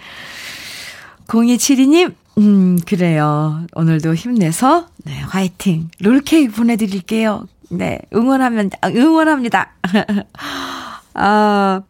0272님, 1.27 2.15
음, 2.37 2.79
그래요. 2.85 3.65
오늘도 3.73 4.15
힘내서, 4.15 4.87
네, 5.05 5.19
화이팅. 5.19 5.89
롤케이크 5.99 6.53
보내드릴게요. 6.53 7.45
네, 7.69 7.99
응원하면, 8.13 8.71
응원합니다. 8.83 9.73
아, 11.13 11.81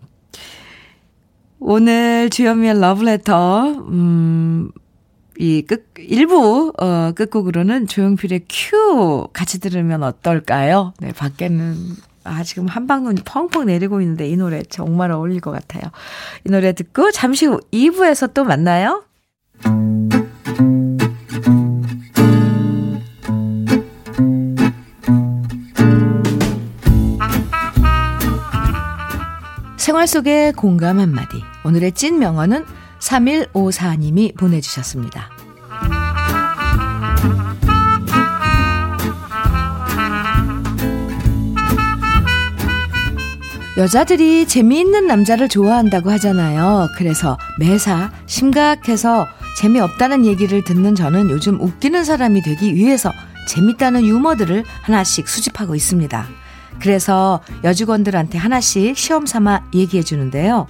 오늘 1.59 2.29
주현미의 2.29 2.79
러브레터, 2.79 3.69
음, 3.87 4.69
이 5.39 5.61
끝, 5.61 5.93
일부, 5.97 6.73
어, 6.77 7.11
끝곡으로는 7.15 7.87
조용필의 7.87 8.45
큐 8.49 9.27
같이 9.31 9.59
들으면 9.61 10.03
어떨까요? 10.03 10.93
네, 10.99 11.13
밖에는, 11.13 11.75
아, 12.25 12.43
지금 12.43 12.67
한방눈이 12.67 13.21
펑펑 13.23 13.65
내리고 13.65 14.01
있는데 14.01 14.27
이 14.27 14.35
노래 14.35 14.61
정말 14.63 15.11
어울릴 15.11 15.39
것 15.39 15.51
같아요. 15.51 15.83
이 16.45 16.51
노래 16.51 16.73
듣고 16.73 17.11
잠시 17.11 17.45
후 17.45 17.61
2부에서 17.71 18.33
또 18.33 18.43
만나요. 18.43 19.03
생활 29.93 30.07
속의 30.07 30.53
공감 30.53 30.99
한마디. 30.99 31.43
오늘의 31.63 31.91
찐 31.91 32.17
명언은 32.17 32.65
3154님이 32.97 34.35
보내주셨습니다. 34.35 35.29
여자들이 43.77 44.47
재미있는 44.47 45.05
남자를 45.05 45.47
좋아한다고 45.47 46.09
하잖아요. 46.13 46.87
그래서 46.97 47.37
매사 47.59 48.11
심각해서 48.25 49.27
재미없다는 49.59 50.25
얘기를 50.25 50.63
듣는 50.63 50.95
저는 50.95 51.29
요즘 51.29 51.61
웃기는 51.61 52.03
사람이 52.03 52.41
되기 52.41 52.73
위해서 52.73 53.11
재밌다는 53.47 54.03
유머들을 54.05 54.63
하나씩 54.81 55.27
수집하고 55.27 55.75
있습니다. 55.75 56.42
그래서 56.81 57.41
여직원들한테 57.63 58.37
하나씩 58.37 58.97
시험 58.97 59.25
삼아 59.25 59.69
얘기해 59.73 60.03
주는데요. 60.03 60.67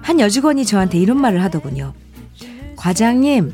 한 0.00 0.20
여직원이 0.20 0.64
저한테 0.64 0.98
이런 0.98 1.20
말을 1.20 1.42
하더군요. 1.44 1.92
과장님, 2.76 3.52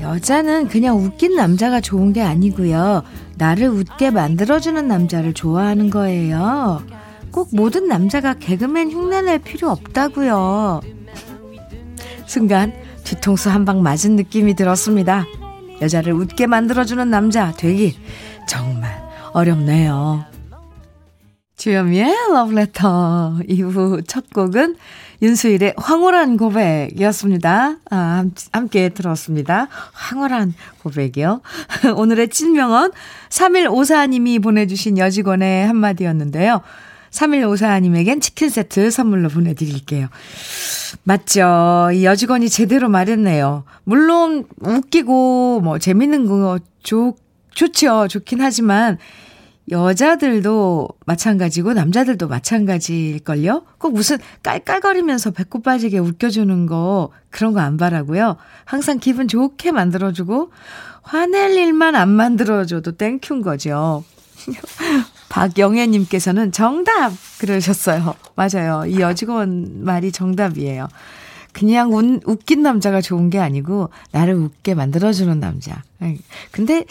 여자는 0.00 0.68
그냥 0.68 0.96
웃긴 0.96 1.36
남자가 1.36 1.80
좋은 1.80 2.12
게 2.12 2.22
아니고요. 2.22 3.02
나를 3.36 3.68
웃게 3.68 4.10
만들어주는 4.10 4.86
남자를 4.88 5.34
좋아하는 5.34 5.90
거예요. 5.90 6.82
꼭 7.30 7.48
모든 7.52 7.86
남자가 7.86 8.34
개그맨 8.34 8.90
흉내낼 8.90 9.38
필요 9.40 9.70
없다고요. 9.70 10.80
순간 12.26 12.72
뒤통수 13.04 13.50
한 13.50 13.64
방 13.64 13.82
맞은 13.82 14.16
느낌이 14.16 14.54
들었습니다. 14.54 15.26
여자를 15.80 16.12
웃게 16.12 16.46
만들어주는 16.46 17.08
남자 17.10 17.52
되기 17.52 17.96
정말 18.46 19.02
어렵네요. 19.32 20.24
주현미의 21.60 22.14
러브레터 22.32 23.40
2부 23.46 24.08
첫 24.08 24.30
곡은 24.32 24.76
윤수일의 25.20 25.74
황홀한 25.76 26.38
고백이었습니다. 26.38 27.76
아, 27.90 28.24
함께 28.50 28.88
들었습니다. 28.88 29.68
황홀한 29.92 30.54
고백이요. 30.82 31.42
오늘의 31.96 32.30
찐명언 32.30 32.92
3154님이 33.28 34.42
보내주신 34.42 34.96
여직원의 34.96 35.66
한마디였는데요. 35.66 36.62
3154님에겐 37.10 38.22
치킨 38.22 38.48
세트 38.48 38.90
선물로 38.90 39.28
보내드릴게요. 39.28 40.08
맞죠. 41.02 41.90
이 41.92 42.06
여직원이 42.06 42.48
제대로 42.48 42.88
말했네요. 42.88 43.64
물론 43.84 44.46
웃기고 44.60 45.60
뭐 45.60 45.78
재밌는 45.78 46.24
거 46.24 46.58
좋, 46.82 47.16
좋죠. 47.50 48.08
좋긴 48.08 48.40
하지만 48.40 48.96
여자들도 49.70 50.88
마찬가지고 51.06 51.74
남자들도 51.74 52.26
마찬가지일걸요? 52.28 53.62
꼭 53.78 53.94
무슨 53.94 54.18
깔깔거리면서 54.42 55.30
배꼽 55.30 55.62
빠지게 55.62 55.98
웃겨주는 55.98 56.66
거 56.66 57.10
그런 57.30 57.52
거 57.52 57.60
안 57.60 57.76
바라고요. 57.76 58.36
항상 58.64 58.98
기분 58.98 59.28
좋게 59.28 59.70
만들어주고 59.72 60.50
화낼 61.02 61.52
일만 61.56 61.94
안 61.94 62.08
만들어줘도 62.08 62.92
thank 62.92 63.17
you인 63.17 63.42
거죠. 63.42 64.04
박영애님께서는 65.28 66.50
정답! 66.52 67.12
그러셨어요. 67.38 68.14
맞아요. 68.34 68.84
이 68.86 69.00
여직원 69.00 69.84
말이 69.84 70.10
정답이에요. 70.10 70.88
그냥 71.52 71.92
운, 71.92 72.20
웃긴 72.26 72.62
남자가 72.62 73.00
좋은 73.00 73.28
게 73.28 73.38
아니고, 73.38 73.90
나를 74.12 74.34
웃게 74.34 74.74
만들어주는 74.74 75.38
남자. 75.40 75.82
근데, 76.52 76.84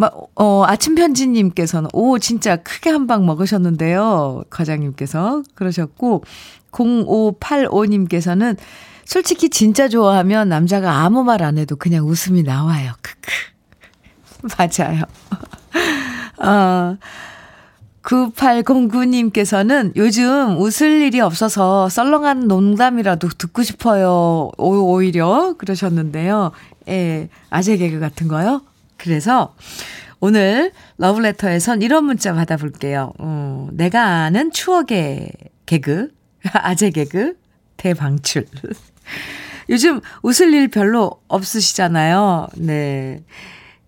막, 0.00 0.14
어, 0.34 0.64
아침 0.66 0.94
편지님께서는, 0.94 1.90
오, 1.92 2.18
진짜 2.18 2.56
크게 2.56 2.90
한 2.90 3.06
방 3.06 3.26
먹으셨는데요. 3.26 4.44
과장님께서. 4.50 5.42
그러셨고, 5.54 6.24
0585님께서는 6.72 8.56
솔직히 9.04 9.50
진짜 9.50 9.88
좋아하면 9.88 10.48
남자가 10.48 10.98
아무 11.04 11.24
말 11.24 11.42
안 11.42 11.58
해도 11.58 11.76
그냥 11.76 12.06
웃음이 12.06 12.42
나와요. 12.44 12.92
크크. 13.02 13.32
맞아요. 14.56 15.02
어, 16.42 16.96
9809님께서는 18.02 19.92
요즘 19.96 20.56
웃을 20.58 21.02
일이 21.02 21.20
없어서 21.20 21.88
썰렁한 21.88 22.48
농담이라도 22.48 23.28
듣고 23.36 23.62
싶어요. 23.62 24.50
오, 24.56 24.92
오히려 24.94 25.54
그러셨는데요. 25.58 26.52
예, 26.88 27.28
아재 27.50 27.76
개그 27.76 28.00
같은 28.00 28.26
거요. 28.28 28.62
그래서 29.00 29.54
오늘 30.20 30.72
러브레터에선 30.98 31.80
이런 31.82 32.04
문자 32.04 32.34
받아볼게요. 32.34 33.12
어, 33.18 33.68
내가 33.72 34.24
아는 34.24 34.52
추억의 34.52 35.32
개그, 35.66 36.10
아재 36.52 36.90
개그, 36.90 37.36
대방출. 37.76 38.46
요즘 39.70 40.00
웃을 40.22 40.52
일 40.52 40.68
별로 40.68 41.22
없으시잖아요. 41.28 42.48
네. 42.56 43.22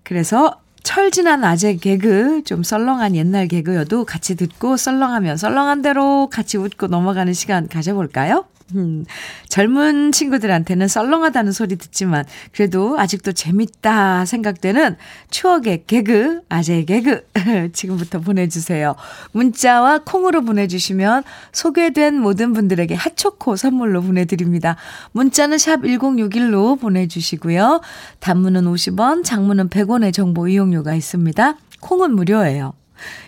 그래서 0.03 0.61
철진한 0.83 1.45
아재 1.45 1.77
개그, 1.77 2.43
좀 2.45 2.63
썰렁한 2.63 3.15
옛날 3.15 3.47
개그여도 3.49 4.05
같이 4.05 4.35
듣고 4.35 4.77
썰렁하면 4.77 5.37
썰렁한 5.37 5.83
대로 5.83 6.29
같이 6.29 6.57
웃고 6.57 6.87
넘어가는 6.87 7.33
시간 7.35 7.69
가져볼까요? 7.69 8.47
음, 8.75 9.05
젊은 9.49 10.13
친구들한테는 10.13 10.89
썰렁하다는 10.89 11.53
소리 11.53 11.77
듣지만 11.77 12.25
그래도 12.53 12.99
아직도 12.99 13.33
재밌다 13.33 14.25
생각되는 14.25 14.97
추억의 15.31 15.85
개그, 15.87 16.43
아재의 16.49 16.87
개그 16.87 17.27
지금부터 17.73 18.21
보내주세요. 18.21 18.95
문자와 19.33 20.01
콩으로 20.05 20.43
보내주시면 20.43 21.23
소개된 21.53 22.19
모든 22.19 22.53
분들에게 22.53 22.95
핫초코 22.95 23.57
선물로 23.57 24.03
보내드립니다. 24.03 24.77
문자는 25.13 25.59
샵 25.59 25.83
1061로 25.83 26.81
보내주시고요. 26.81 27.81
단문은 28.21 28.65
50원, 28.65 29.25
장문은 29.25 29.69
100원의 29.69 30.13
정보 30.13 30.49
이용료가 30.49 30.95
있습니다. 30.95 31.57
콩은 31.81 32.15
무료예요. 32.15 32.75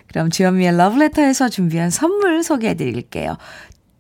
그럼 0.09 0.31
주현미의 0.31 0.77
러브레터에서 0.77 1.49
준비한 1.49 1.91
선물 1.91 2.45
소개해 2.45 2.75
드릴게요. 2.75 3.37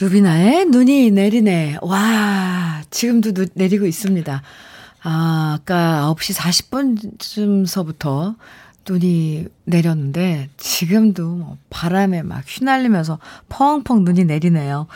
루비나의 0.00 0.66
눈이 0.66 1.12
내리네. 1.12 1.78
와, 1.82 2.82
지금도 2.90 3.32
눈 3.32 3.46
내리고 3.54 3.86
있습니다. 3.86 4.42
아, 5.02 5.58
아까 5.60 6.12
9시 6.16 6.34
40분쯤서부터 7.20 8.34
눈이 8.88 9.46
내렸는데, 9.64 10.50
지금도 10.56 11.28
뭐 11.28 11.58
바람에 11.70 12.22
막 12.22 12.42
휘날리면서 12.44 13.20
펑펑 13.48 14.04
눈이 14.04 14.24
내리네요. 14.24 14.88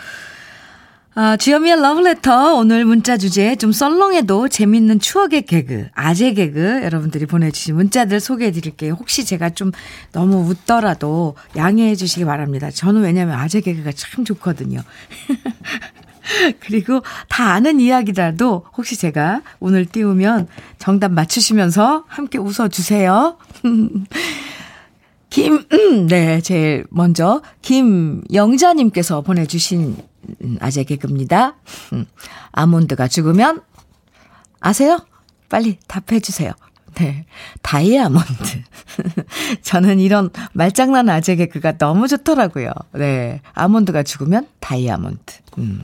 아, 1.20 1.36
주여미의 1.36 1.80
러브레터 1.82 2.54
오늘 2.54 2.84
문자 2.84 3.16
주제 3.16 3.56
좀 3.56 3.72
썰렁해도 3.72 4.46
재밌는 4.46 5.00
추억의 5.00 5.46
개그, 5.46 5.88
아재 5.92 6.32
개그 6.32 6.82
여러분들이 6.84 7.26
보내주신 7.26 7.74
문자들 7.74 8.20
소개해 8.20 8.52
드릴게요. 8.52 8.94
혹시 8.96 9.24
제가 9.24 9.50
좀 9.50 9.72
너무 10.12 10.48
웃더라도 10.48 11.34
양해해 11.56 11.96
주시기 11.96 12.24
바랍니다. 12.24 12.70
저는 12.70 13.02
왜냐면 13.02 13.36
아재 13.36 13.62
개그가 13.62 13.90
참 13.96 14.24
좋거든요. 14.24 14.80
그리고 16.60 17.02
다 17.28 17.52
아는 17.52 17.80
이야기라도 17.80 18.66
혹시 18.76 18.96
제가 18.96 19.42
오늘 19.58 19.86
띄우면 19.86 20.46
정답 20.78 21.10
맞추시면서 21.10 22.04
함께 22.06 22.38
웃어주세요. 22.38 23.38
김, 25.30 25.64
네, 26.08 26.40
제일 26.42 26.84
먼저, 26.90 27.42
김영자님께서 27.62 29.22
보내주신 29.22 29.96
아재 30.60 30.84
개그입니다. 30.84 31.56
음, 31.92 32.06
아몬드가 32.52 33.08
죽으면, 33.08 33.62
아세요? 34.60 34.98
빨리 35.48 35.78
답해 35.86 36.20
주세요. 36.20 36.52
네. 36.94 37.26
다이아몬드. 37.62 38.62
저는 39.62 40.00
이런 40.00 40.30
말장난 40.52 41.08
아재 41.08 41.36
개그가 41.36 41.78
너무 41.78 42.08
좋더라고요. 42.08 42.72
네. 42.94 43.40
아몬드가 43.54 44.02
죽으면 44.02 44.48
다이아몬드. 44.60 45.34
음. 45.58 45.82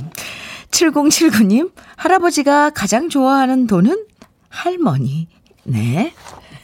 7079님, 0.70 1.72
할아버지가 1.96 2.70
가장 2.70 3.08
좋아하는 3.08 3.66
돈은 3.68 4.06
할머니. 4.48 5.28
네. 5.62 6.12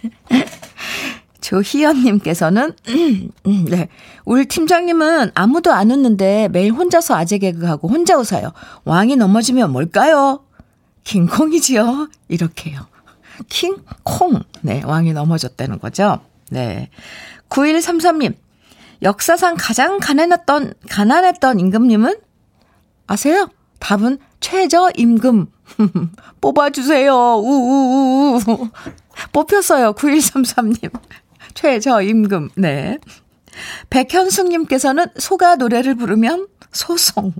조희연님께서는, 1.40 2.72
네. 3.70 3.88
우리 4.24 4.46
팀장님은 4.46 5.32
아무도 5.34 5.72
안 5.72 5.90
웃는데 5.90 6.48
매일 6.48 6.72
혼자서 6.72 7.14
아재 7.14 7.38
개그하고 7.38 7.88
혼자 7.88 8.16
웃어요. 8.16 8.52
왕이 8.84 9.16
넘어지면 9.16 9.72
뭘까요? 9.72 10.44
킹콩이지요. 11.04 12.08
이렇게요. 12.28 12.86
킹콩. 13.48 14.42
네. 14.62 14.82
왕이 14.84 15.12
넘어졌다는 15.12 15.78
거죠. 15.78 16.20
네. 16.50 16.90
9133님. 17.48 18.34
역사상 19.02 19.56
가장 19.58 19.98
가난했던, 19.98 20.74
가난했던 20.88 21.58
임금님은? 21.58 22.16
아세요? 23.06 23.48
답은 23.78 24.18
최저임금. 24.40 25.46
뽑아주세요. 26.40 27.12
우우우. 27.14 28.40
뽑혔어요. 29.32 29.92
9133님. 29.94 30.90
최저임금. 31.54 32.50
네. 32.56 32.98
백현숙님께서는 33.90 35.06
소가 35.18 35.56
노래를 35.56 35.94
부르면 35.94 36.48
소송. 36.72 37.32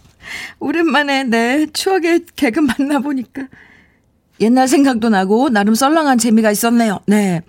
오랜만에 0.59 1.23
내 1.23 1.65
추억의 1.67 2.25
개그 2.35 2.59
만나보니까 2.59 3.47
옛날 4.39 4.67
생각도 4.67 5.09
나고 5.09 5.49
나름 5.49 5.75
썰렁한 5.75 6.17
재미가 6.17 6.51
있었네요. 6.51 6.99
네. 7.07 7.41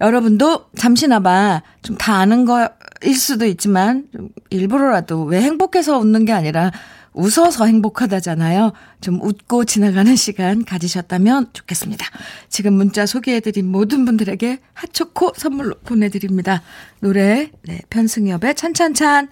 여러분도 0.00 0.66
잠시나마 0.76 1.62
좀 1.82 1.96
다 1.98 2.16
아는 2.16 2.44
거일 2.44 3.14
수도 3.16 3.46
있지만 3.46 4.04
좀 4.12 4.28
일부러라도 4.50 5.24
왜 5.24 5.40
행복해서 5.40 5.98
웃는 5.98 6.24
게 6.24 6.32
아니라 6.32 6.70
웃어서 7.14 7.66
행복하다잖아요. 7.66 8.72
좀 9.00 9.20
웃고 9.22 9.64
지나가는 9.64 10.14
시간 10.16 10.64
가지셨다면 10.64 11.50
좋겠습니다. 11.52 12.04
지금 12.48 12.74
문자 12.74 13.06
소개해드린 13.06 13.70
모든 13.70 14.04
분들에게 14.04 14.58
핫초코 14.74 15.32
선물로 15.36 15.76
보내드립니다. 15.84 16.62
노래, 17.00 17.50
네, 17.62 17.80
편승엽의 17.88 18.56
찬찬찬, 18.56 19.28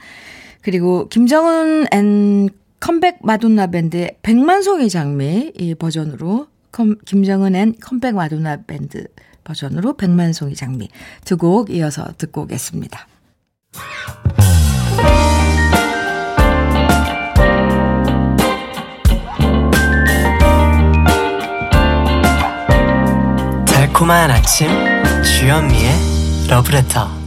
그리고 0.62 1.08
김정은 1.08 1.86
앤 1.90 2.48
컴백 2.78 3.18
마돈나 3.22 3.66
밴드의 3.66 4.16
백만송이 4.22 4.88
장미 4.88 5.52
이 5.58 5.74
버전으로 5.74 6.46
컴, 6.72 6.96
김정은 7.04 7.54
앤 7.54 7.74
컴백 7.80 8.14
마돈나 8.14 8.62
밴드 8.66 9.06
버전으로 9.44 9.96
백만송이 9.96 10.54
장미 10.54 10.88
두 11.24 11.36
곡 11.36 11.70
이어서 11.70 12.06
듣고 12.18 12.42
오겠습니다. 12.42 13.06
달콤한 23.66 24.30
아침 24.30 24.68
주현미의 25.22 26.48
러브레터 26.48 27.21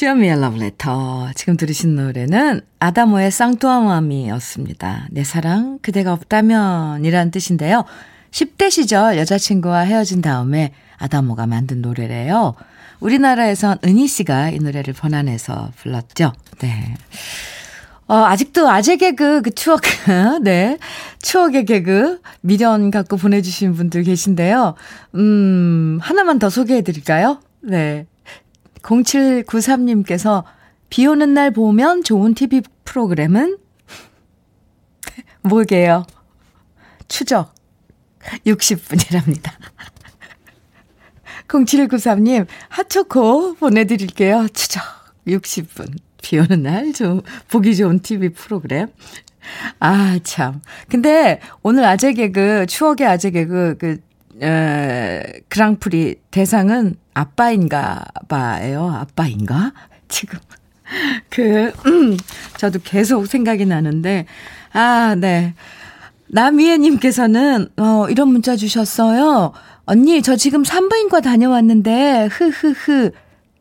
주현미의 0.00 0.40
러브레터 0.40 1.28
지금 1.34 1.58
들으신 1.58 1.94
노래는 1.94 2.62
아다모의 2.78 3.30
쌍뚜아마미였습니다. 3.30 5.08
내 5.10 5.24
사랑 5.24 5.78
그대가 5.82 6.14
없다면 6.14 7.04
이란 7.04 7.30
뜻인데요. 7.30 7.84
10대 8.30 8.70
시절 8.70 9.18
여자친구와 9.18 9.80
헤어진 9.80 10.22
다음에 10.22 10.72
아다모가 10.96 11.46
만든 11.46 11.82
노래래요. 11.82 12.54
우리나라에선 13.00 13.76
은희 13.84 14.06
씨가 14.06 14.48
이 14.48 14.58
노래를 14.60 14.94
번안해서 14.94 15.70
불렀죠. 15.76 16.32
네. 16.60 16.94
어, 18.06 18.24
아직도 18.24 18.70
아재 18.70 18.96
개그, 18.96 19.42
그 19.42 19.50
추억, 19.50 19.82
네. 20.40 20.78
추억의 21.20 21.66
개그, 21.66 22.22
미련 22.40 22.90
갖고 22.90 23.18
보내주신 23.18 23.74
분들 23.74 24.04
계신데요. 24.04 24.76
음, 25.16 25.98
하나만 26.00 26.38
더 26.38 26.48
소개해 26.48 26.80
드릴까요? 26.80 27.42
네. 27.60 28.06
0793님께서 28.82 30.44
비 30.88 31.06
오는 31.06 31.34
날 31.34 31.50
보면 31.52 32.02
좋은 32.02 32.34
TV 32.34 32.62
프로그램은? 32.84 33.58
뭐게요? 35.42 36.04
추적. 37.08 37.54
60분이랍니다. 38.46 39.52
0793님, 41.48 42.46
핫초코 42.68 43.54
보내드릴게요. 43.54 44.46
추적. 44.52 44.82
60분. 45.26 45.98
비 46.22 46.38
오는 46.38 46.62
날 46.62 46.92
좀 46.92 47.22
보기 47.48 47.74
좋은 47.76 48.00
TV 48.00 48.30
프로그램. 48.30 48.88
아, 49.78 50.18
참. 50.22 50.60
근데 50.88 51.40
오늘 51.62 51.84
아재 51.84 52.12
개그, 52.12 52.66
추억의 52.66 53.06
아재 53.06 53.30
개그, 53.30 53.76
그, 53.78 53.98
에, 54.42 55.22
그랑프리 55.48 56.16
대상은 56.30 56.96
아빠인가 57.14 58.04
봐요. 58.28 58.90
아빠인가? 58.94 59.72
지금. 60.08 60.38
그, 61.28 61.72
음, 61.86 62.16
저도 62.56 62.80
계속 62.82 63.26
생각이 63.26 63.66
나는데, 63.66 64.26
아, 64.72 65.14
네. 65.18 65.54
남희애님께서는, 66.28 67.68
어, 67.76 68.06
이런 68.08 68.28
문자 68.28 68.56
주셨어요. 68.56 69.52
언니, 69.84 70.22
저 70.22 70.36
지금 70.36 70.64
산부인과 70.64 71.20
다녀왔는데, 71.20 72.28
흐흐흐. 72.30 73.10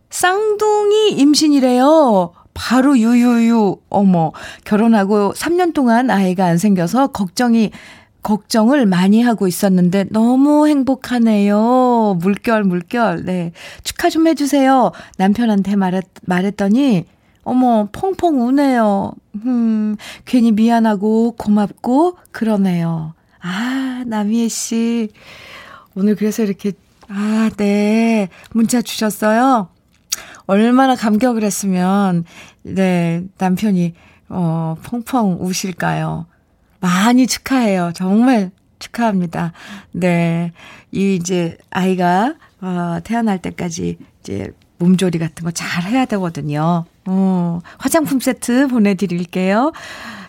쌍둥이 0.10 1.12
임신이래요. 1.12 2.34
바로 2.54 2.98
유유유. 2.98 3.78
어머. 3.90 4.32
결혼하고 4.66 5.34
3년 5.34 5.74
동안 5.74 6.10
아이가 6.10 6.46
안 6.46 6.58
생겨서 6.58 7.08
걱정이 7.08 7.72
걱정을 8.22 8.86
많이 8.86 9.22
하고 9.22 9.48
있었는데 9.48 10.06
너무 10.12 10.68
행복하네요. 10.68 12.18
물결 12.20 12.64
물결. 12.64 13.26
네. 13.26 13.52
축하 13.84 14.10
좀 14.10 14.28
해 14.28 14.36
주세요. 14.36 14.92
남편한테 15.18 15.76
말했 15.76 16.04
말했더니 16.24 17.06
어머, 17.44 17.88
펑펑 17.92 18.46
우네요. 18.48 19.14
음, 19.46 19.96
괜히 20.26 20.52
미안하고 20.52 21.32
고맙고 21.38 22.18
그러네요. 22.32 23.14
아, 23.42 24.04
남희애 24.06 24.50
씨. 24.50 25.10
오늘 25.96 26.16
그래서 26.16 26.44
이렇게, 26.44 26.74
아, 27.08 27.50
네. 27.58 28.28
문자 28.52 28.82
주셨어요. 28.82 29.70
얼마나 30.46 30.96
감격을 30.96 31.44
했으면, 31.44 32.26
네, 32.64 33.24
남편이, 33.40 33.94
어, 34.30 34.76
펑펑 34.84 35.38
우실까요? 35.42 36.28
많이 36.80 37.28
축하해요. 37.28 37.92
정말 37.96 38.52
축하합니다. 38.80 39.52
네. 39.92 40.54
이 40.92 41.16
이제 41.16 41.58
아이가, 41.70 42.36
어, 42.62 43.00
태어날 43.04 43.42
때까지 43.42 43.98
이제 44.22 44.52
몸조리 44.78 45.20
같은 45.20 45.44
거 45.44 45.52
잘 45.52 45.84
해야 45.84 46.06
되거든요. 46.06 46.86
어, 47.06 47.60
화장품 47.78 48.20
세트 48.20 48.68
보내드릴게요. 48.70 49.74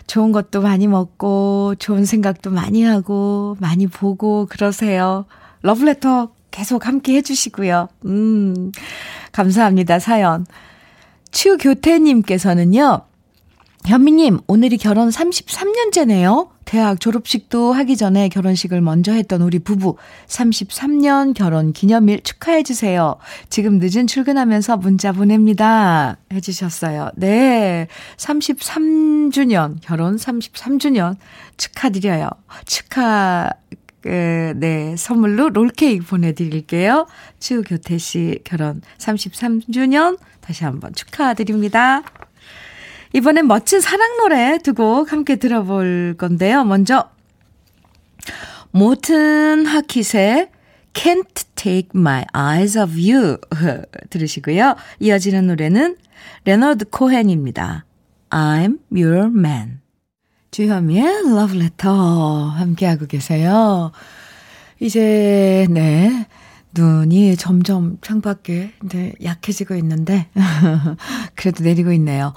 좋은 0.07 0.33
것도 0.33 0.61
많이 0.61 0.87
먹고, 0.87 1.75
좋은 1.79 2.03
생각도 2.03 2.49
많이 2.51 2.83
하고, 2.83 3.55
많이 3.61 3.87
보고, 3.87 4.45
그러세요. 4.47 5.25
러브레터 5.61 6.31
계속 6.51 6.85
함께 6.85 7.15
해주시고요. 7.15 7.87
음, 8.07 8.71
감사합니다, 9.31 9.99
사연. 9.99 10.45
추교태님께서는요, 11.31 13.01
현미님, 13.85 14.39
오늘이 14.47 14.77
결혼 14.77 15.09
33년째네요. 15.09 16.49
대학 16.65 16.99
졸업식도 16.99 17.73
하기 17.73 17.97
전에 17.97 18.29
결혼식을 18.29 18.79
먼저 18.79 19.11
했던 19.11 19.41
우리 19.41 19.59
부부. 19.59 19.97
33년 20.27 21.33
결혼 21.33 21.73
기념일 21.73 22.21
축하해주세요. 22.21 23.17
지금 23.49 23.79
늦은 23.79 24.07
출근하면서 24.07 24.77
문자 24.77 25.11
보냅니다. 25.11 26.17
해주셨어요. 26.31 27.11
네. 27.15 27.87
33주년, 28.17 29.77
결혼 29.81 30.15
33주년 30.15 31.17
축하드려요. 31.57 32.29
축하, 32.65 33.49
그, 34.01 34.53
네, 34.55 34.95
선물로 34.95 35.49
롤케이크 35.49 36.05
보내드릴게요. 36.05 37.07
추교태 37.39 37.97
씨 37.97 38.39
결혼 38.43 38.81
33주년 38.97 40.17
다시 40.39 40.63
한번 40.63 40.93
축하드립니다. 40.93 42.03
이번엔 43.13 43.47
멋진 43.47 43.81
사랑 43.81 44.17
노래 44.17 44.57
두 44.59 44.73
곡 44.73 45.11
함께 45.11 45.35
들어볼 45.35 46.15
건데요. 46.17 46.63
먼저, 46.63 47.09
모튼 48.71 49.65
하킷의 49.65 50.49
Can't 50.93 51.45
Take 51.55 51.89
My 51.93 52.23
Eyes 52.33 52.77
Off 52.77 52.93
You 52.97 53.37
들으시고요. 54.09 54.75
이어지는 54.99 55.47
노래는 55.47 55.97
레너드 56.45 56.85
코헨입니다. 56.85 57.85
I'm 58.29 58.79
Your 58.91 59.25
Man. 59.27 59.79
주현미의 60.51 61.03
Love 61.27 61.57
Letter 61.57 61.93
함께하고 62.57 63.05
계세요. 63.07 63.91
이제, 64.79 65.67
네. 65.69 66.27
눈이 66.73 67.35
점점 67.35 67.97
창밖에 68.01 68.71
네, 68.89 69.13
약해지고 69.21 69.75
있는데, 69.75 70.27
그래도 71.35 71.63
내리고 71.65 71.91
있네요. 71.93 72.33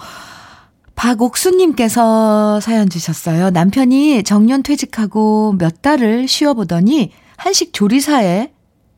박옥수님께서 0.94 2.60
사연 2.60 2.88
주셨어요. 2.88 3.50
남편이 3.50 4.22
정년 4.22 4.62
퇴직하고 4.62 5.54
몇 5.58 5.82
달을 5.82 6.28
쉬어보더니 6.28 7.12
한식 7.36 7.72
조리사에 7.72 8.52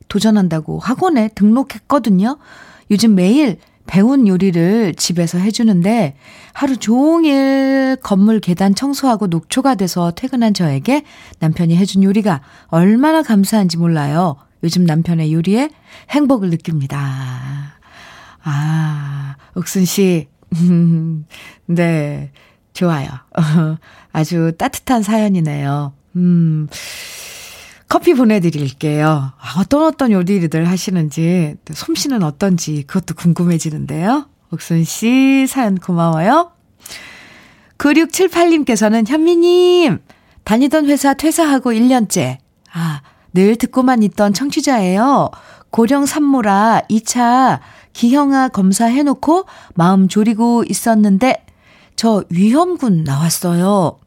도전한다고 0.09 0.79
학원에 0.79 1.29
등록했거든요. 1.35 2.39
요즘 2.91 3.15
매일 3.15 3.59
배운 3.87 4.27
요리를 4.27 4.95
집에서 4.97 5.39
해주는데 5.39 6.17
하루 6.53 6.77
종일 6.77 7.97
건물 8.03 8.41
계단 8.41 8.75
청소하고 8.75 9.29
녹초가 9.29 9.77
돼서 9.77 10.11
퇴근한 10.11 10.55
저에게 10.55 11.03
남편이 11.39 11.77
해준 11.77 12.03
요리가 12.03 12.43
얼마나 12.67 13.23
감사한지 13.23 13.79
몰라요. 13.79 14.37
요즘 14.65 14.85
남편의 14.85 15.33
요리에 15.33 15.71
행복을 16.11 16.51
느낍니다. 16.51 17.79
아, 18.43 19.37
옥순 19.55 19.85
씨, 19.85 20.29
네. 21.67 22.31
좋아요. 22.73 23.09
아주 24.13 24.53
따뜻한 24.59 25.03
사연이네요. 25.03 25.93
음. 26.17 26.69
커피 27.89 28.15
보내드릴게요. 28.15 29.33
아, 29.39 29.61
어떤 29.61 29.85
어떤 29.85 30.11
요리들 30.11 30.69
하시는지, 30.69 31.55
솜씨는 31.73 32.23
어떤지 32.23 32.83
그것도 32.87 33.15
궁금해지는데요. 33.15 34.29
옥순 34.53 34.85
씨 34.85 35.47
사연 35.49 35.77
고마워요. 35.77 36.53
9678님께서는 37.79 39.07
현미님, 39.07 39.99
다니던 40.45 40.87
회사 40.87 41.15
퇴사하고 41.15 41.73
1년째. 41.73 42.39
아, 42.73 43.03
늘 43.33 43.57
듣고만 43.57 44.03
있던 44.03 44.33
청취자예요. 44.33 45.31
고령 45.71 46.07
산모라 46.07 46.83
2차 46.89 47.61
기형아 47.97 48.49
검사 48.49 48.85
해놓고 48.85 49.47
마음 49.75 50.07
졸이고 50.07 50.65
있었는데 50.69 51.47
저 51.97 52.23
위험군 52.29 53.05
나왔어요. 53.05 53.99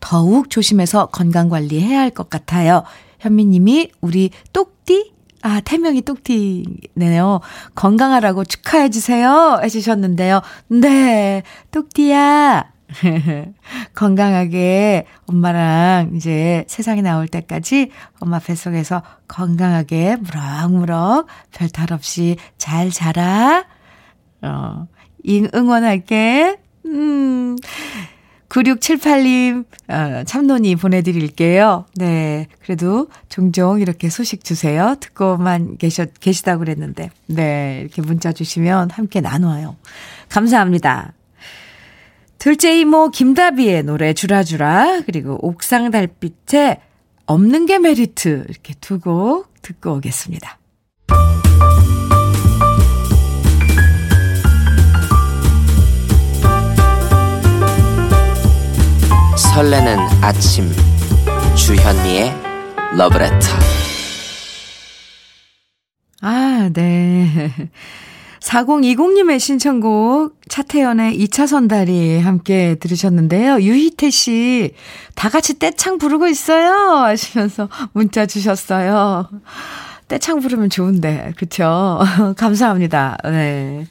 더욱 0.00 0.50
조심해서 0.50 1.06
건강 1.06 1.48
관리 1.48 1.80
해야 1.80 2.00
할 2.00 2.10
것 2.10 2.28
같아요. 2.28 2.82
현미님이 3.20 3.92
우리 4.02 4.30
똑띠? 4.52 5.12
아, 5.40 5.60
태명이 5.60 6.02
똑띠네요. 6.02 7.40
건강하라고 7.74 8.44
축하해주세요. 8.44 9.60
해주셨는데요. 9.64 10.42
네, 10.68 11.42
똑띠야. 11.70 12.70
건강하게 13.94 15.06
엄마랑 15.26 16.12
이제 16.14 16.64
세상에 16.68 17.02
나올 17.02 17.28
때까지 17.28 17.90
엄마 18.20 18.38
뱃속에서 18.38 19.02
건강하게 19.28 20.16
무럭무럭 20.16 21.26
별 21.52 21.68
탈 21.70 21.92
없이 21.92 22.36
잘 22.56 22.90
자라. 22.90 23.66
어, 24.42 24.86
응원할게. 25.54 26.56
음. 26.86 27.56
9678님, 28.48 29.66
어, 29.88 30.24
참론이 30.24 30.76
보내드릴게요. 30.76 31.84
네. 31.96 32.46
그래도 32.62 33.08
종종 33.28 33.78
이렇게 33.78 34.08
소식 34.08 34.42
주세요. 34.42 34.96
듣고만 35.00 35.76
계셨, 35.76 36.18
계시다고 36.18 36.60
그랬는데. 36.60 37.10
네. 37.26 37.80
이렇게 37.82 38.00
문자 38.00 38.32
주시면 38.32 38.90
함께 38.90 39.20
나눠요. 39.20 39.76
감사합니다. 40.30 41.12
둘째 42.38 42.78
이모 42.78 43.10
김다비의 43.10 43.82
노래 43.82 44.12
주라주라 44.14 45.02
그리고 45.06 45.38
옥상 45.42 45.90
달빛에 45.90 46.80
없는 47.26 47.66
게 47.66 47.78
메리트 47.78 48.46
이렇게 48.48 48.74
두 48.80 48.98
곡 49.00 49.48
듣고 49.62 49.94
오겠습니다. 49.96 50.58
설레는 59.36 59.98
아침 60.22 60.70
주현미의 61.56 62.32
러브레터 62.96 63.46
아, 66.20 66.68
네. 66.72 67.52
4020님의 68.48 69.38
신청곡 69.38 70.34
차태현의 70.48 71.18
2차선 71.18 71.68
다리 71.68 72.18
함께 72.18 72.76
들으셨는데요. 72.76 73.60
유희태 73.60 74.08
씨, 74.08 74.72
다 75.14 75.28
같이 75.28 75.58
떼창 75.58 75.98
부르고 75.98 76.26
있어요. 76.28 76.72
하시면서 76.72 77.68
문자 77.92 78.24
주셨어요. 78.24 79.28
떼창 80.08 80.40
부르면 80.40 80.70
좋은데, 80.70 81.34
그쵸? 81.36 82.00
감사합니다. 82.38 83.18
네. 83.24 83.86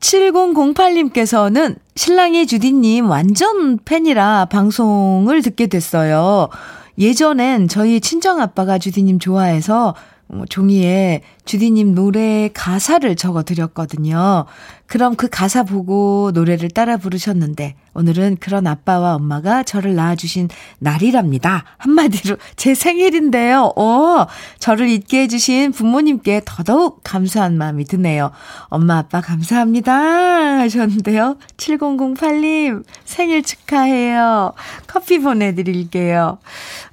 7008님께서는 0.00 1.76
신랑이 1.94 2.46
주디님 2.46 3.10
완전 3.10 3.78
팬이라 3.84 4.46
방송을 4.46 5.42
듣게 5.42 5.66
됐어요. 5.66 6.48
예전엔 6.98 7.68
저희 7.68 8.00
친정 8.00 8.40
아빠가 8.40 8.78
주디님 8.78 9.18
좋아해서 9.18 9.94
뭐 9.94 9.94
종이에 10.48 11.22
주디님 11.44 11.94
노래 11.94 12.50
가사를 12.52 13.14
적어 13.16 13.42
드렸거든요. 13.42 14.44
그럼 14.86 15.16
그 15.16 15.28
가사 15.28 15.64
보고 15.64 16.30
노래를 16.32 16.70
따라 16.70 16.96
부르셨는데 16.96 17.74
오늘은 17.94 18.36
그런 18.40 18.66
아빠와 18.66 19.14
엄마가 19.14 19.62
저를 19.62 19.94
낳아주신 19.94 20.48
날이랍니다. 20.78 21.64
한마디로 21.78 22.36
제 22.56 22.74
생일인데요. 22.74 23.72
오, 23.74 24.26
저를 24.58 24.88
잊게 24.88 25.22
해주신 25.22 25.72
부모님께 25.72 26.42
더더욱 26.44 27.00
감사한 27.02 27.56
마음이 27.56 27.84
드네요. 27.84 28.30
엄마, 28.64 28.98
아빠 28.98 29.20
감사합니다. 29.20 29.92
하셨는데요. 30.60 31.38
7008님, 31.56 32.84
생일 33.04 33.42
축하해요. 33.42 34.52
커피 34.86 35.18
보내드릴게요. 35.18 36.38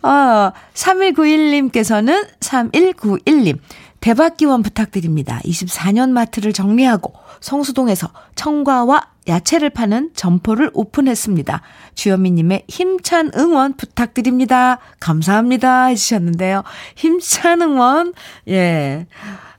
어, 0.03 0.51
3191님께서는 0.73 2.27
3191님. 2.39 3.59
대박 4.03 4.35
기원 4.35 4.63
부탁드립니다. 4.63 5.39
24년 5.45 6.09
마트를 6.09 6.51
정리하고 6.51 7.13
성수동에서 7.39 8.09
청과와 8.35 9.07
야채를 9.29 9.69
파는 9.69 10.09
점포를 10.13 10.71
오픈했습니다. 10.73 11.61
주현미님의 11.95 12.65
힘찬 12.67 13.31
응원 13.37 13.77
부탁드립니다. 13.77 14.79
감사합니다. 14.99 15.85
해주셨는데요. 15.85 16.63
힘찬 16.97 17.61
응원, 17.61 18.13
예, 18.49 19.07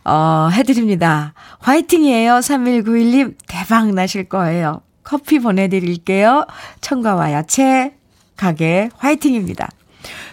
어, 0.04 0.50
해드립니다. 0.52 1.32
화이팅이에요. 1.60 2.34
3191님. 2.34 3.36
대박 3.48 3.94
나실 3.94 4.28
거예요. 4.28 4.82
커피 5.04 5.38
보내드릴게요. 5.38 6.44
청과와 6.82 7.32
야채 7.32 7.94
가게 8.36 8.90
화이팅입니다. 8.98 9.70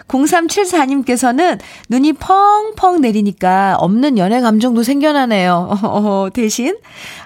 0374님께서는 0.08 1.58
눈이 1.88 2.14
펑펑 2.14 3.00
내리니까 3.00 3.76
없는 3.76 4.18
연애 4.18 4.40
감정도 4.40 4.82
생겨나네요. 4.82 5.78
어, 5.82 6.28
대신 6.32 6.76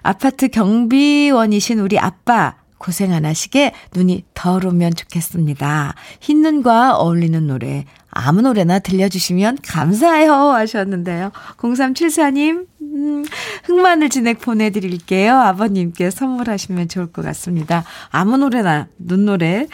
아파트 0.03 0.49
경비원이신 0.49 1.81
우리 1.81 1.99
아빠 1.99 2.57
고생 2.79 3.12
안 3.12 3.25
하시게 3.25 3.73
눈이 3.95 4.25
덜 4.35 4.67
오면 4.67 4.95
좋겠습니다. 4.95 5.95
흰 6.21 6.43
눈과 6.43 6.97
어울리는 6.97 7.47
노래 7.47 7.85
아무 8.11 8.43
노래나 8.43 8.79
들려주시면 8.79 9.59
감사해요 9.62 10.33
하셨는데요. 10.33 11.33
0374님 11.57 12.67
음, 12.81 13.25
흑마늘 13.65 14.09
진액 14.09 14.41
보내드릴게요. 14.41 15.37
아버님께 15.37 16.11
선물하시면 16.11 16.89
좋을 16.89 17.07
것 17.12 17.25
같습니다. 17.25 17.85
아무 18.11 18.37
노래나 18.37 18.89
눈노래 18.99 19.67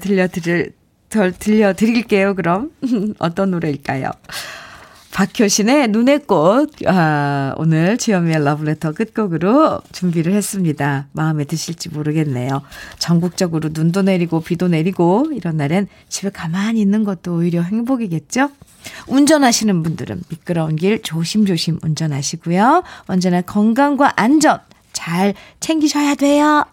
들려드릴 0.00 0.72
덜 1.14 1.32
들려드릴게요, 1.32 2.34
그럼. 2.34 2.70
어떤 3.20 3.52
노래일까요? 3.52 4.10
박효신의 5.12 5.88
눈의 5.88 6.24
꽃, 6.26 6.70
아, 6.88 7.54
오늘 7.56 7.96
주현미의 7.96 8.44
러브레터 8.44 8.90
끝곡으로 8.92 9.80
준비를 9.92 10.32
했습니다. 10.32 11.06
마음에 11.12 11.44
드실지 11.44 11.90
모르겠네요. 11.90 12.62
전국적으로 12.98 13.70
눈도 13.72 14.02
내리고 14.02 14.40
비도 14.40 14.66
내리고 14.66 15.30
이런 15.32 15.56
날엔 15.56 15.86
집에 16.08 16.30
가만히 16.30 16.80
있는 16.80 17.04
것도 17.04 17.36
오히려 17.36 17.62
행복이겠죠? 17.62 18.50
운전하시는 19.06 19.84
분들은 19.84 20.24
미끄러운 20.30 20.74
길 20.74 21.00
조심조심 21.00 21.78
운전하시고요. 21.84 22.82
언제나 23.06 23.40
건강과 23.40 24.14
안전 24.16 24.58
잘 24.92 25.34
챙기셔야 25.60 26.16
돼요. 26.16 26.66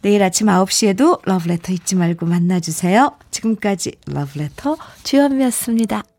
내일 0.00 0.22
아침 0.22 0.46
9시에도 0.46 1.20
러브레터 1.24 1.72
잊지 1.72 1.96
말고 1.96 2.24
만나주세요. 2.24 3.12
지금까지 3.44 3.92
러브레터 4.06 4.76
주현미였습니다. 5.02 6.13